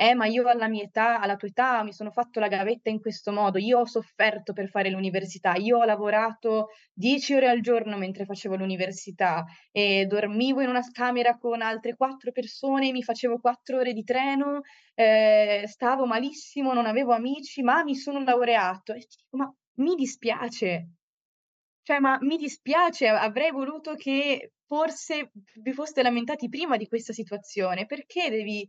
[0.00, 3.00] eh, ma io alla mia età, alla tua età, mi sono fatto la gavetta in
[3.00, 7.96] questo modo, io ho sofferto per fare l'università, io ho lavorato 10 ore al giorno
[7.96, 13.78] mentre facevo l'università e dormivo in una camera con altre 4 persone, mi facevo 4
[13.78, 14.60] ore di treno,
[14.94, 18.92] eh, stavo malissimo, non avevo amici, ma mi sono laureato.
[18.92, 20.90] E dico, ma mi dispiace,
[21.82, 27.86] cioè, ma mi dispiace, avrei voluto che forse vi foste lamentati prima di questa situazione,
[27.86, 28.68] perché devi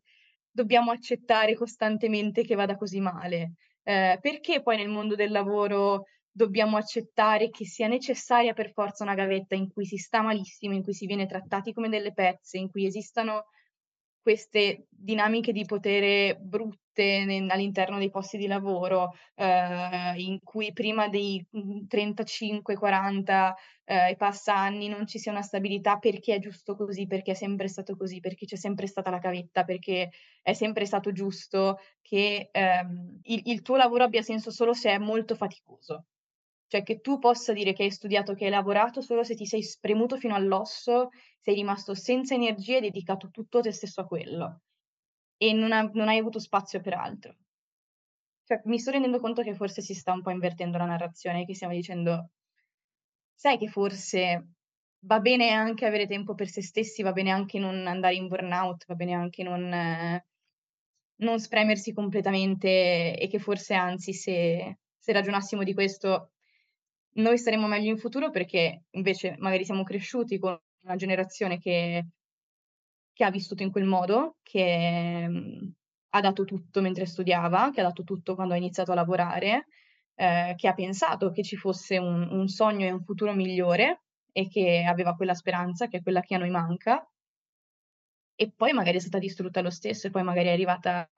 [0.51, 3.53] dobbiamo accettare costantemente che vada così male?
[3.83, 9.15] Ehm, perché poi nel mondo del lavoro dobbiamo accettare che sia necessaria per forza una
[9.15, 12.69] gavetta in cui si sta malissimo, in cui si viene trattati come delle pezze, in
[12.69, 13.45] cui esistano
[14.21, 21.43] queste dinamiche di potere brutte all'interno dei posti di lavoro, ehm, in cui prima dei,
[21.49, 23.55] mhmm, 35, 40,
[23.85, 27.33] ehm, e passa anni non ci sia una stabilità perché è giusto così, perché è
[27.35, 30.09] sempre stato così, perché c'è sempre stata la cavetta, perché
[30.41, 34.97] è sempre stato giusto che, ehm, il il tuo lavoro abbia senso solo se è
[34.97, 36.05] molto faticoso.
[36.69, 39.61] Cioè che tu possa dire che hai studiato, che hai lavorato solo se ti sei
[39.61, 41.09] spremuto fino all'osso,
[41.41, 44.61] sei rimasto senza energie e dedicato tutto te stesso a quello
[45.37, 47.35] e non ha non hai avuto spazio per altro.
[48.43, 51.55] cioè, mi sto rendendo conto che forse si sta un po' invertendo la narrazione, che
[51.55, 52.31] stiamo dicendo,
[53.33, 54.49] sai che forse
[55.05, 58.85] va bene anche avere tempo per se stessi, va bene anche non andare in burnout,
[58.85, 59.69] va bene anche non,
[61.21, 66.31] non spremersi completamente e che forse anzi se, se ragionassimo di questo
[67.13, 72.05] noi staremo meglio in futuro perché invece magari siamo cresciuti con una generazione che,
[73.13, 75.69] che ha vissuto in quel modo, che mh, mm,
[76.11, 79.67] ha dato tutto mentre studiava, che ha dato tutto quando ha iniziato a lavorare,
[80.15, 84.47] eh, che ha pensato che ci fosse un, un sogno e un futuro migliore e
[84.47, 87.05] che aveva quella speranza che è quella che a noi manca.
[88.35, 91.09] E poi magari è stata distrutta lo stesso, e poi magari è arrivata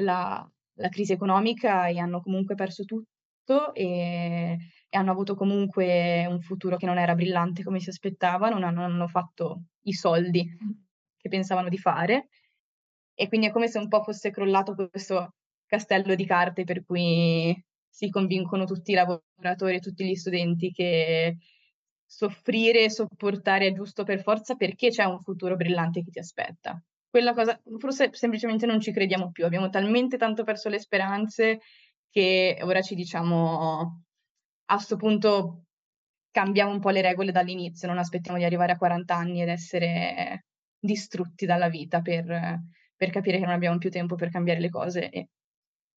[0.00, 4.56] la, la crisi economica e hanno comunque perso tutto e,
[4.88, 9.08] e, hanno avuto comunque un futuro che non era brillante come si aspettavano, non hanno
[9.08, 10.46] fatto i soldi
[11.16, 12.28] che pensavano di fare.
[13.14, 15.34] E quindi è come se un po' fosse crollato questo
[15.66, 17.54] castello di carte per cui
[17.88, 21.36] si convincono tutti i lavoratori, tutti gli studenti che
[22.06, 26.80] soffrire e sopportare è giusto per forza perché c'è un futuro brillante che ti aspetta.
[27.10, 31.60] Quella cosa, forse semplicemente non ci crediamo più, abbiamo talmente tanto perso le speranze
[32.10, 34.04] che ora ci diciamo
[34.70, 35.64] a questo punto
[36.30, 40.44] cambiamo un po' le regole dall'inizio, non aspettiamo di arrivare a 40 anni ed essere
[40.78, 42.60] distrutti dalla vita per,
[42.94, 45.28] per capire che non abbiamo più tempo per cambiare le cose e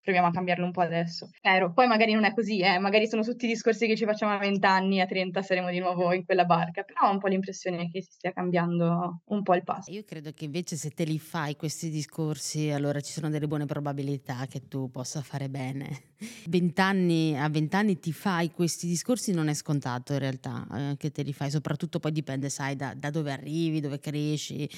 [0.03, 1.31] proviamo a cambiarlo un po' adesso.
[1.37, 1.73] Spero.
[1.73, 2.79] Poi magari non è così, eh?
[2.79, 6.13] magari sono tutti discorsi che ci facciamo a 20 anni, a 30 saremo di nuovo
[6.13, 9.65] in quella barca, però ho un po' l'impressione che si stia cambiando un po' il
[9.65, 9.91] passo.
[9.91, 13.67] Io credo che invece se te li fai questi discorsi, allora ci sono delle buone
[13.67, 16.03] probabilità che tu possa fare bene.
[16.49, 20.97] 20 anni, a 20 anni ti fai questi discorsi non è scontato in realtà eh,
[20.97, 24.69] che te li fai, soprattutto poi dipende, sai, da, da dove arrivi, dove cresci,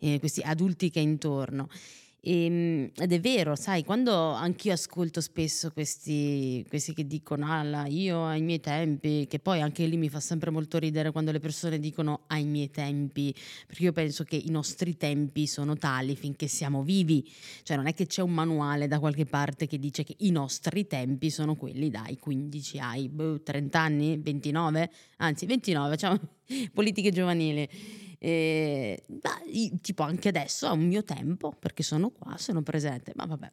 [0.00, 1.68] eh, questi adulti che hai intorno.
[2.22, 7.86] E, ehm, ed è vero, sai, quando anch'io ascolto spesso questi, questi che dicono, ah,
[7.86, 11.40] io ai miei tempi, che poi anche lì mi fa sempre molto ridere quando le
[11.40, 13.34] persone dicono ai miei tempi,
[13.66, 17.28] perché io penso che i nostri tempi sono tali finché siamo vivi,
[17.62, 20.86] cioè non è che c'è un manuale da qualche parte che dice che i nostri
[20.86, 23.10] tempi sono quelli dai 15 ai
[23.42, 26.18] 30 anni, 29, anzi 29, cioè
[26.72, 27.68] politiche giovanili.
[28.22, 33.24] E, beh, tipo anche adesso a un mio tempo, perché sono qua, sono presente, ma
[33.24, 33.50] vabbè.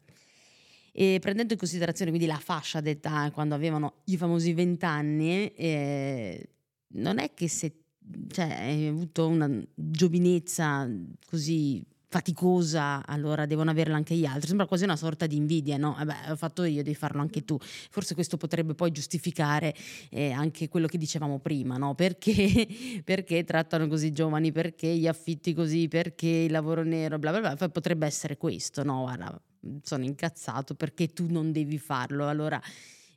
[0.91, 6.49] E prendendo in considerazione quindi la fascia d'età quando avevano i famosi vent'anni, eh,
[6.95, 7.83] non è che se
[8.29, 10.89] cioè, hai avuto una giovinezza
[11.25, 14.47] così faticosa, allora devono averla anche gli altri.
[14.47, 15.93] Sembra quasi una sorta di invidia, no?
[15.97, 17.57] Vabbè, ho fatto io, devi farlo anche tu.
[17.59, 19.75] Forse questo potrebbe poi giustificare
[20.09, 21.95] eh, anche quello che dicevamo prima, no?
[21.95, 22.67] Perché,
[23.03, 27.55] perché trattano così i giovani, perché gli affitti così, perché il lavoro nero, bla bla
[27.55, 27.69] bla.
[27.69, 29.01] Potrebbe essere questo, no?
[29.01, 29.39] Guarda,
[29.81, 32.27] sono incazzato perché tu non devi farlo.
[32.27, 32.61] Allora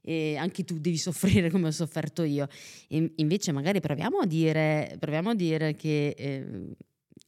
[0.03, 2.49] e anche tu devi soffrire come ho sofferto io.
[2.88, 6.74] E invece magari proviamo a dire, proviamo a dire che eh,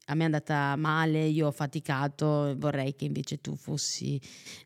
[0.06, 4.20] a me è andata male, io ho faticato, vorrei che invece tu fossi,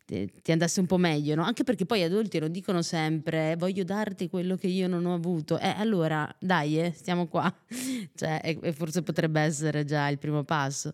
[0.04, 1.42] ti andasse un po' meglio, no?
[1.42, 5.14] Anche perché poi gli adulti non dicono sempre voglio darti quello che io non ho
[5.14, 7.52] avuto, eh allora dai, eh, stiamo qua,
[8.14, 10.92] cioè, e, forse potrebbe essere già il primo passo.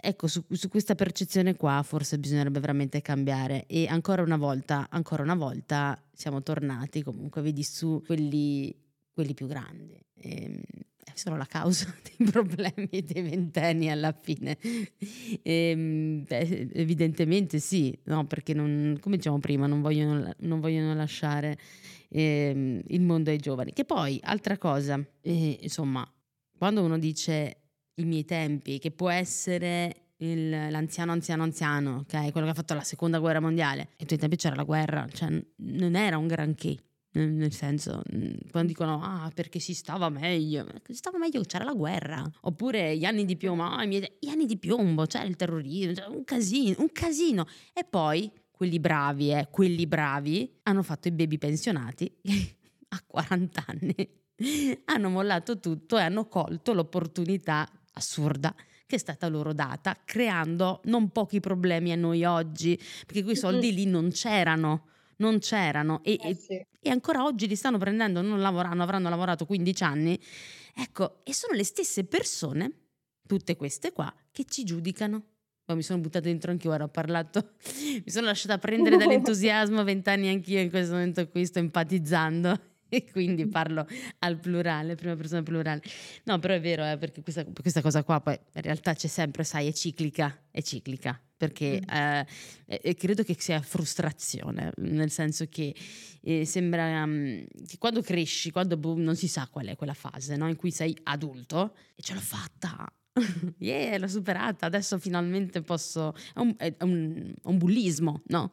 [0.00, 5.24] Ecco, su, su, questa percezione qua forse bisognerebbe veramente cambiare e ancora una volta, ancora
[5.24, 8.72] una volta siamo tornati comunque, vedi, su quelli,
[9.12, 10.00] quelli più grandi.
[10.14, 10.60] E, ehm,
[11.18, 14.56] sono la causa dei problemi dei ventenni alla fine.
[14.58, 20.94] E, ehm, beh, evidentemente sì, no, perché non, come diciamo prima, non vogliono, non vogliono
[20.94, 21.58] lasciare
[22.08, 23.72] eh, il mondo ai giovani.
[23.72, 26.10] Che poi, altra cosa, eh, insomma,
[26.56, 27.62] quando uno dice
[27.94, 32.32] i miei tempi, che può essere il, l'anziano, anziano, anziano, ok?
[32.32, 33.82] Quello che ha fatto la seconda guerra mondiale.
[33.92, 36.76] E ai tuoi tempi c'era la guerra, cioè non era un granché
[37.26, 38.02] nel senso,
[38.50, 43.04] quando dicono ah perché si stava meglio, si stava meglio c'era la guerra, oppure gli
[43.04, 46.92] anni di piombo, ah, gli anni di piombo, c'era il terrorismo, c'era un casino, un
[46.92, 47.46] casino.
[47.72, 52.12] E poi quelli bravi, eh, quelli bravi hanno fatto i baby pensionati
[52.88, 53.94] a 40 anni,
[54.86, 58.54] hanno mollato tutto e hanno colto l'opportunità assurda
[58.88, 63.74] che è stata loro data, creando non pochi problemi a noi oggi, perché quei soldi
[63.74, 64.86] lì non c'erano
[65.18, 66.54] non c'erano e, eh sì.
[66.54, 70.20] e, ancora oggi li stanno prendendo, non lavorano, avranno lavorato 15 anni.
[70.74, 72.72] Ecco, e sono le stesse persone,
[73.26, 75.22] tutte queste qua, che ci giudicano.
[75.64, 77.52] Poi mi sono buttata dentro anche ora, ho parlato,
[78.04, 82.58] mi sono lasciata prendere dall'entusiasmo, vent'anni anch'io in questo momento qui sto empatizzando.
[82.90, 83.86] e quindi parlo
[84.20, 85.82] al plurale, prima persona plurale.
[86.24, 89.44] No, però è vero, eh, perché questa, questa, cosa qua poi in realtà c'è sempre,
[89.44, 92.20] sai, è ciclica, è ciclica, perché mm.
[92.66, 95.74] eh, credo che sia frustrazione, nel senso che
[96.22, 100.36] eh, sembra um, che quando cresci, quando boh, non si sa qual è quella fase
[100.36, 100.48] no?
[100.48, 102.90] in cui sei adulto e ce l'ho fatta,
[103.58, 106.14] yeah, l'ho superata, adesso finalmente posso...
[106.34, 108.52] È un, è un, un bullismo, no?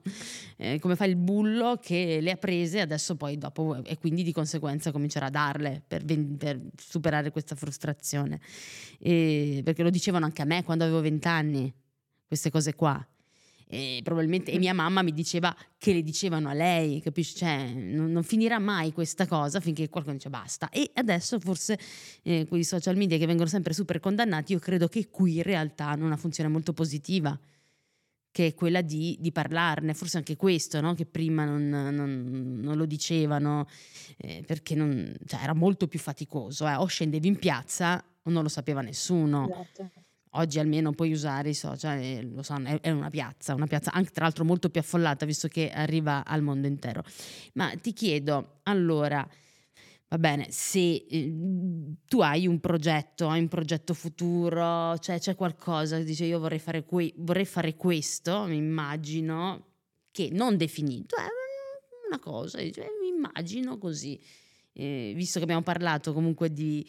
[0.58, 4.32] Eh, come fa il bullo che le ha prese adesso poi dopo e quindi di
[4.32, 8.40] conseguenza comincerà a darle per, per superare questa frustrazione.
[9.00, 11.74] E, perché lo dicevano anche a me quando avevo vent'anni,
[12.28, 13.06] queste cose qua.
[13.68, 17.36] E probabilmente e mia mamma mi diceva che le dicevano a lei, capisci?
[17.36, 20.70] Cioè, non, non finirà mai questa cosa finché qualcuno dice basta.
[20.70, 21.80] E adesso forse
[22.24, 25.88] eh, quei social media che vengono sempre super condannati, io credo che qui in realtà
[25.90, 27.38] hanno una funzione molto positiva
[28.32, 30.94] che è quella di, di parlarne, forse anche questo, no?
[30.94, 33.66] che prima non, non, non lo dicevano,
[34.18, 36.76] eh, perché non, cioè, era molto più faticoso, eh?
[36.76, 39.48] o scendevi in piazza o non lo sapeva nessuno.
[39.50, 40.04] Esatto
[40.36, 44.12] oggi almeno puoi usare i social, e lo sanno, è, una piazza, una piazza anche
[44.12, 47.04] tra l'altro molto più affollata visto che arriva al mondo intero.
[47.54, 49.28] Ma ti chiedo, allora,
[50.08, 51.34] va bene, se eh,
[52.08, 56.60] tu hai un progetto, hai un progetto futuro, cioè c'è qualcosa che dice io vorrei
[56.60, 59.74] fare, que- vorrei fare questo, mi immagino,
[60.12, 61.28] che non definito, è
[62.08, 64.20] una cosa, cioè, mi immagino così.
[64.78, 66.86] Eh, visto che abbiamo parlato comunque di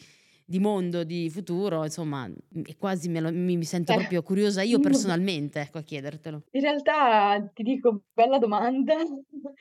[0.49, 2.31] di mondo, di futuro, insomma,
[2.77, 3.95] quasi lo, mi, mi, sento eh.
[3.97, 6.43] proprio curiosa io personalmente ecco, a chiedertelo.
[6.51, 8.95] In realtà ti dico, bella domanda.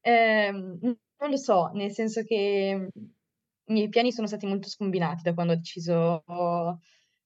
[0.00, 2.88] eh, non lo so, nel senso che
[3.64, 6.24] i miei piani sono stati molto scombinati da quando ho deciso,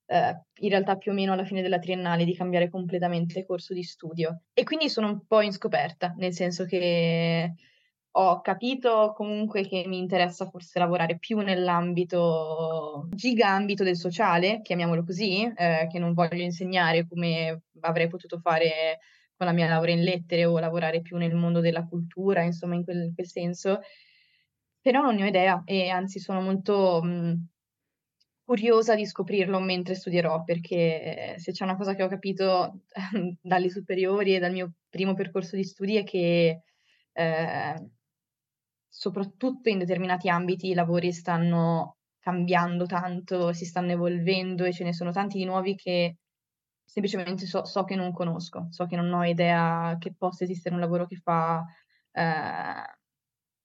[0.06, 3.84] eh, in realtà più o meno alla fine della triennale, di cambiare completamente corso di
[3.84, 4.42] studio.
[4.52, 7.54] E quindi sono un po' in scoperta, nel senso che
[8.16, 15.42] ho capito comunque che mi interessa forse lavorare più nell'ambito gigambito del sociale, chiamiamolo così,
[15.56, 19.00] eh, che non voglio insegnare come avrei potuto fare
[19.36, 22.84] con la mia laurea in lettere o lavorare più nel mondo della cultura, insomma, in
[22.84, 23.80] quel, in quel senso.
[24.80, 27.46] Però non ne ho idea e anzi sono molto mh,
[28.44, 32.82] curiosa di scoprirlo mentre studierò, perché se c'è una cosa che ho capito
[33.40, 36.60] dalle superiori e dal mio primo percorso di studi è che
[37.12, 37.90] eh,
[38.96, 44.94] soprattutto in determinati ambiti i lavori stanno cambiando tanto, si stanno evolvendo e ce ne
[44.94, 46.18] sono tanti di nuovi che
[46.84, 50.80] semplicemente so, so che non conosco, so che non ho idea che possa esistere un
[50.80, 51.64] lavoro che fa
[52.12, 52.96] eh,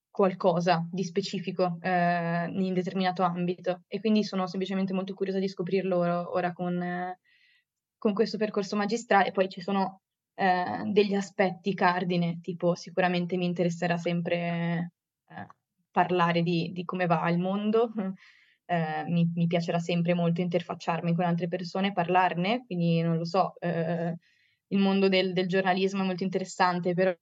[0.09, 6.32] qualcosa di specifico eh, in determinato ambito e quindi sono semplicemente molto curiosa di scoprirlo
[6.32, 7.19] ora, con, eh,
[7.99, 9.32] con, questo percorso magistrale.
[9.32, 10.01] Poi ci sono
[10.34, 14.93] eh, degli aspetti cardine, tipo sicuramente mi interesserà sempre
[15.30, 15.47] eh,
[15.91, 17.91] parlare di, di, come va il mondo.
[18.65, 23.55] Eh, mi, mi, piacerà sempre molto interfacciarmi con altre persone, parlarne, quindi non lo so,
[23.59, 24.15] eh,
[24.67, 27.15] il mondo del, del, giornalismo è molto interessante, però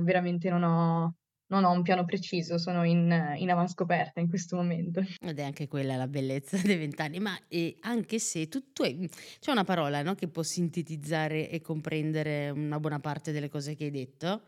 [0.00, 1.14] veramente non ho,
[1.48, 5.02] non ho un piano preciso, sono in, in avanscoperta in questo momento.
[5.20, 7.38] Ed è anche quella la bellezza dei vent'anni, ma
[7.80, 9.08] anche se tu, tu hai,
[9.40, 13.84] c'è una parola no, che può sintetizzare e comprendere una buona parte delle cose che
[13.84, 14.42] hai detto,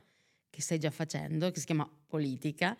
[0.51, 2.77] che stai già facendo, che si chiama politica.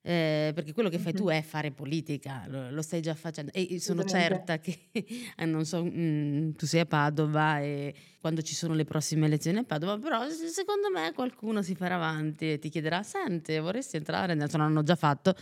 [0.00, 3.78] Eh, perché quello che fai tu è fare politica, lo, lo stai già facendo e
[3.80, 4.88] sono certa che,
[5.36, 9.58] eh, non so, mh, tu sei a Padova e quando ci sono le prossime elezioni
[9.58, 14.32] a Padova, però secondo me qualcuno si farà avanti e ti chiederà, senti, vorresti entrare?
[14.32, 15.34] Adesso non hanno già fatto,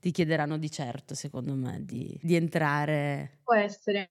[0.00, 3.40] ti chiederanno di certo, secondo me, di, di entrare.
[3.42, 4.10] Può essere,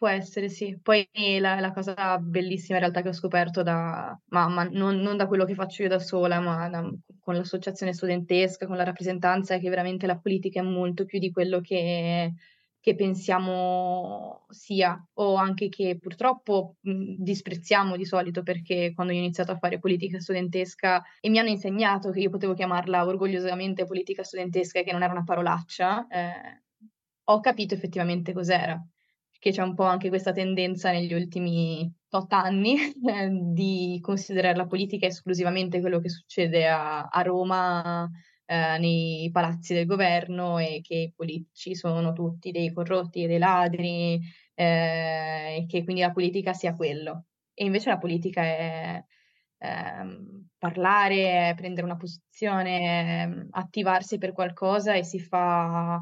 [0.00, 0.78] Può essere, sì.
[0.80, 1.06] Poi
[1.40, 5.26] la, la cosa bellissima in realtà che ho scoperto da, ma, ma non, non da
[5.26, 9.60] quello che faccio io da sola, ma da- con l'associazione studentesca, con la rappresentanza, è
[9.60, 12.32] che veramente la politica è molto più di quello che,
[12.80, 19.52] che pensiamo sia, o anche che purtroppo disprezziamo di solito, perché quando io ho iniziato
[19.52, 24.78] a fare politica studentesca e mi hanno insegnato che io potevo chiamarla orgogliosamente politica studentesca
[24.78, 26.62] e che non era una parolaccia, eh,
[27.24, 28.82] ho capito effettivamente cos'era
[29.40, 32.76] che c'è un po' anche questa tendenza negli ultimi tot anni
[33.08, 38.08] eh, di considerare la politica esclusivamente quello che succede a, a Roma
[38.44, 43.38] eh, nei palazzi del governo e che i politici sono tutti dei corrotti e dei
[43.38, 44.20] ladri
[44.54, 47.24] eh, e che quindi la politica sia quello.
[47.54, 49.02] E invece la politica è
[49.58, 56.00] ehm, parlare, prendere una posizione, ehm, attivarsi per qualcosa e si fa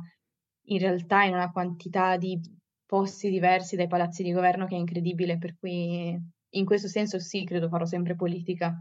[0.71, 2.41] in realtà in una quantità di
[2.89, 6.19] posti diversi dai palazzi di governo che è incredibile, per cui
[6.51, 8.81] in questo senso sì, credo farò sempre politica,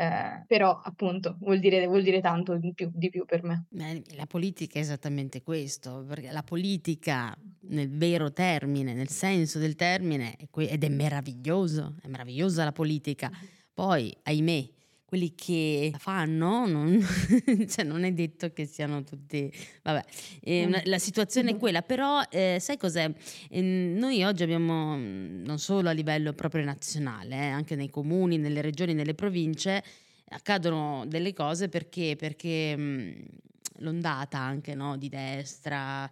[0.00, 3.66] Eh, però appunto vuol dire, vuol dire tanto di più, di più, per me.
[4.14, 7.36] La politica è esattamente questo, perché la politica
[7.70, 13.28] nel vero termine, nel senso del termine, ed è meraviglioso, è meravigliosa la politica.
[13.74, 14.68] Poi, ahimè,
[15.08, 17.00] quelli che fanno, non,
[17.66, 19.50] cioè non è detto che siano tutti...
[19.82, 20.04] Vabbè,
[20.42, 23.10] eh, la situazione è quella, però eh, sai cos'è?
[23.48, 28.60] Eh, noi oggi abbiamo, non solo a livello proprio nazionale, eh, anche nei comuni, nelle
[28.60, 29.82] regioni, nelle province,
[30.28, 33.24] accadono delle cose perché, perché mh,
[33.78, 36.06] l'ondata anche no, di destra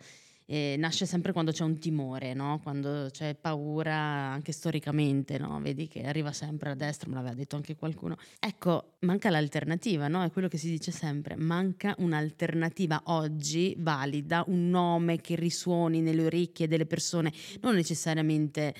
[0.47, 2.61] eh, nasce sempre quando c'è un timore, no?
[2.63, 5.61] quando c'è paura anche storicamente, no?
[5.61, 8.17] vedi che arriva sempre a destra, me l'aveva detto anche qualcuno.
[8.39, 10.23] Ecco, manca l'alternativa, no?
[10.23, 16.25] è quello che si dice sempre, manca un'alternativa oggi valida, un nome che risuoni nelle
[16.25, 18.73] orecchie delle persone, non necessariamente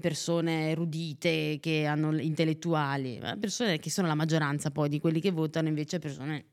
[0.00, 5.30] persone erudite che hanno intellettuali, ma persone che sono la maggioranza poi di quelli che
[5.30, 6.46] votano invece persone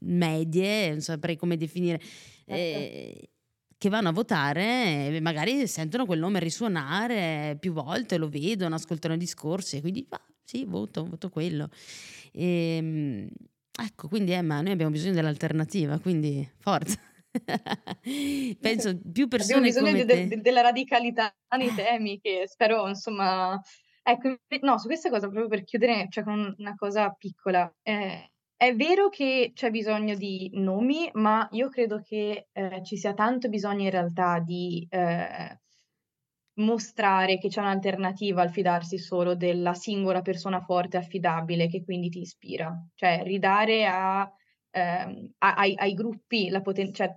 [0.00, 2.00] medie, non saprei come definire.
[2.44, 3.30] Eh,
[3.78, 9.14] che vanno a votare e magari sentono quel nome risuonare più volte, lo vedono, ascoltano
[9.14, 11.68] i discorsi e quindi ah, sì, voto, voto quello.
[12.32, 13.28] E, ehm,
[13.80, 16.98] ecco, quindi Emma, noi abbiamo bisogno dell'alternativa, quindi forza.
[18.60, 23.60] Penso più persone abbiamo bisogno de- de- della radicalità nei temi che spero, insomma...
[24.02, 28.74] Ecco, no, su questa cosa, proprio per chiudere, cioè con una cosa piccola, eh, è
[28.74, 33.84] vero che c'è bisogno di nomi, ma io credo che eh, ci sia tanto bisogno
[33.84, 35.60] in realtà di eh,
[36.54, 42.08] mostrare che c'è un'alternativa al fidarsi solo della singola persona forte e affidabile che quindi
[42.08, 42.74] ti ispira.
[42.96, 44.28] Cioè ridare a,
[44.70, 47.16] ehm, ai, ai, gruppi la potenza, cioè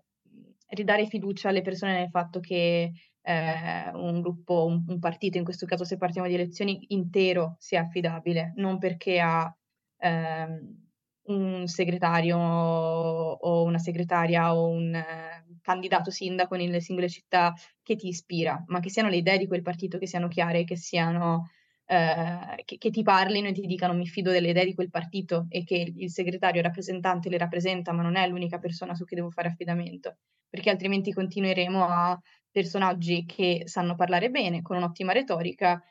[0.75, 5.65] ridare fiducia alle persone nel fatto che eh, un gruppo, un, un, partito, in questo
[5.65, 9.51] caso se partiamo di elezioni, intero sia affidabile, non perché ha...
[9.97, 10.89] Ehm,
[11.32, 18.07] un segretario o una segretaria o un eh, candidato sindaco nelle singole città che ti
[18.07, 21.49] ispira, ma che siano le idee di quel partito che siano chiare, che siano
[21.91, 25.47] eh, che, che, ti parlino e ti dicano mi fido delle idee di quel partito
[25.49, 29.29] e che il segretario rappresentante le rappresenta, ma non è l'unica persona su cui devo
[29.29, 30.17] fare affidamento,
[30.49, 32.19] perché altrimenti continueremo a
[32.49, 35.82] personaggi che sanno parlare bene, con un'ottima retorica,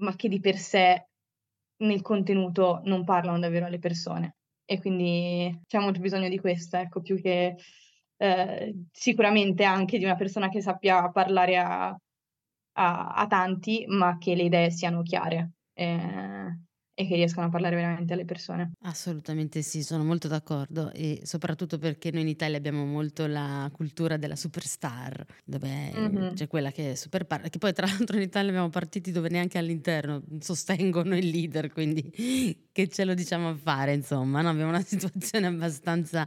[0.00, 1.06] ma che di per sé
[1.78, 4.37] nel contenuto non parlano davvero alle persone
[4.70, 7.56] e quindi c'è molto bisogno di questo, ecco, più che
[8.18, 14.34] eh, sicuramente anche di una persona che sappia parlare a, a, a tanti, ma che
[14.34, 15.52] le idee siano chiare.
[15.72, 16.58] Eh,
[16.98, 18.72] e che riescano a parlare veramente alle persone.
[18.80, 24.16] Assolutamente sì, sono molto d'accordo e soprattutto perché noi in Italia abbiamo molto la cultura
[24.16, 26.34] della superstar, dove mm-hmm.
[26.34, 29.28] c'è quella che è super par- che poi tra l'altro in Italia abbiamo partiti dove
[29.28, 34.48] neanche all'interno sostengono il leader, quindi che ce lo diciamo a fare, insomma, no?
[34.48, 36.26] abbiamo una situazione abbastanza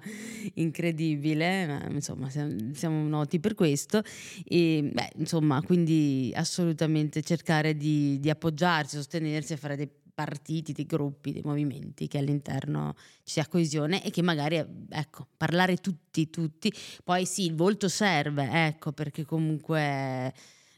[0.53, 4.01] incredibile, ma insomma siamo, siamo noti per questo
[4.45, 9.89] e beh, insomma, quindi assolutamente cercare di, di appoggiarsi, sostenersi e fare dei
[10.23, 12.93] partiti, dei gruppi, dei movimenti, che all'interno
[13.23, 16.71] ci sia coesione e che magari, ecco, parlare tutti, tutti,
[17.03, 20.33] poi sì, il volto serve, ecco, perché comunque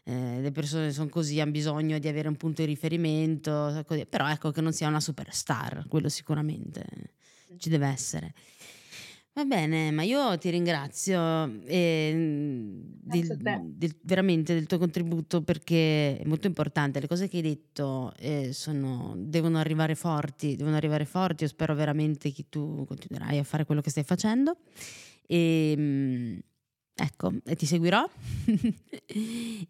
[0.06, 4.06] eh, le persone sono così, hanno bisogno di avere un punto di riferimento, così.
[4.06, 6.86] però ecco che non sia una superstar, quello sicuramente
[7.58, 8.34] ci deve essere.
[9.36, 12.14] Va bene, ma io ti ringrazio eh,
[13.02, 17.00] del, del, veramente del tuo contributo perché è molto importante.
[17.00, 21.44] Le cose che hai detto eh, sono, devono arrivare forti, devono arrivare forti.
[21.44, 24.58] Io spero veramente che tu continuerai a fare quello che stai facendo.
[25.26, 26.40] E, ehm,
[26.96, 28.08] Ecco, e ti seguirò.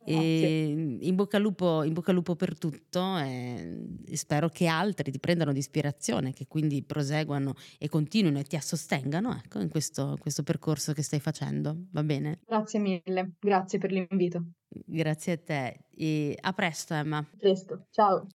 [0.05, 5.09] e in, bocca lupo, in bocca al lupo per tutto e, e spero che altri
[5.09, 10.17] ti prendano di ispirazione, che quindi proseguano e continuino e ti sostengano ecco, in questo,
[10.19, 11.85] questo percorso che stai facendo.
[11.91, 12.41] Va bene?
[12.45, 14.43] Grazie mille, grazie per l'invito.
[14.67, 17.19] Grazie a te e a presto Emma.
[17.19, 18.27] A presto, ciao.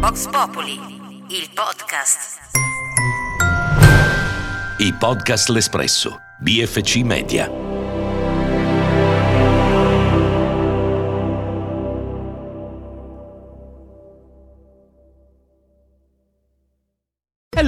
[0.00, 0.99] Vox Populi
[1.32, 2.40] il podcast.
[4.78, 7.69] I podcast L'Espresso, BFC Media.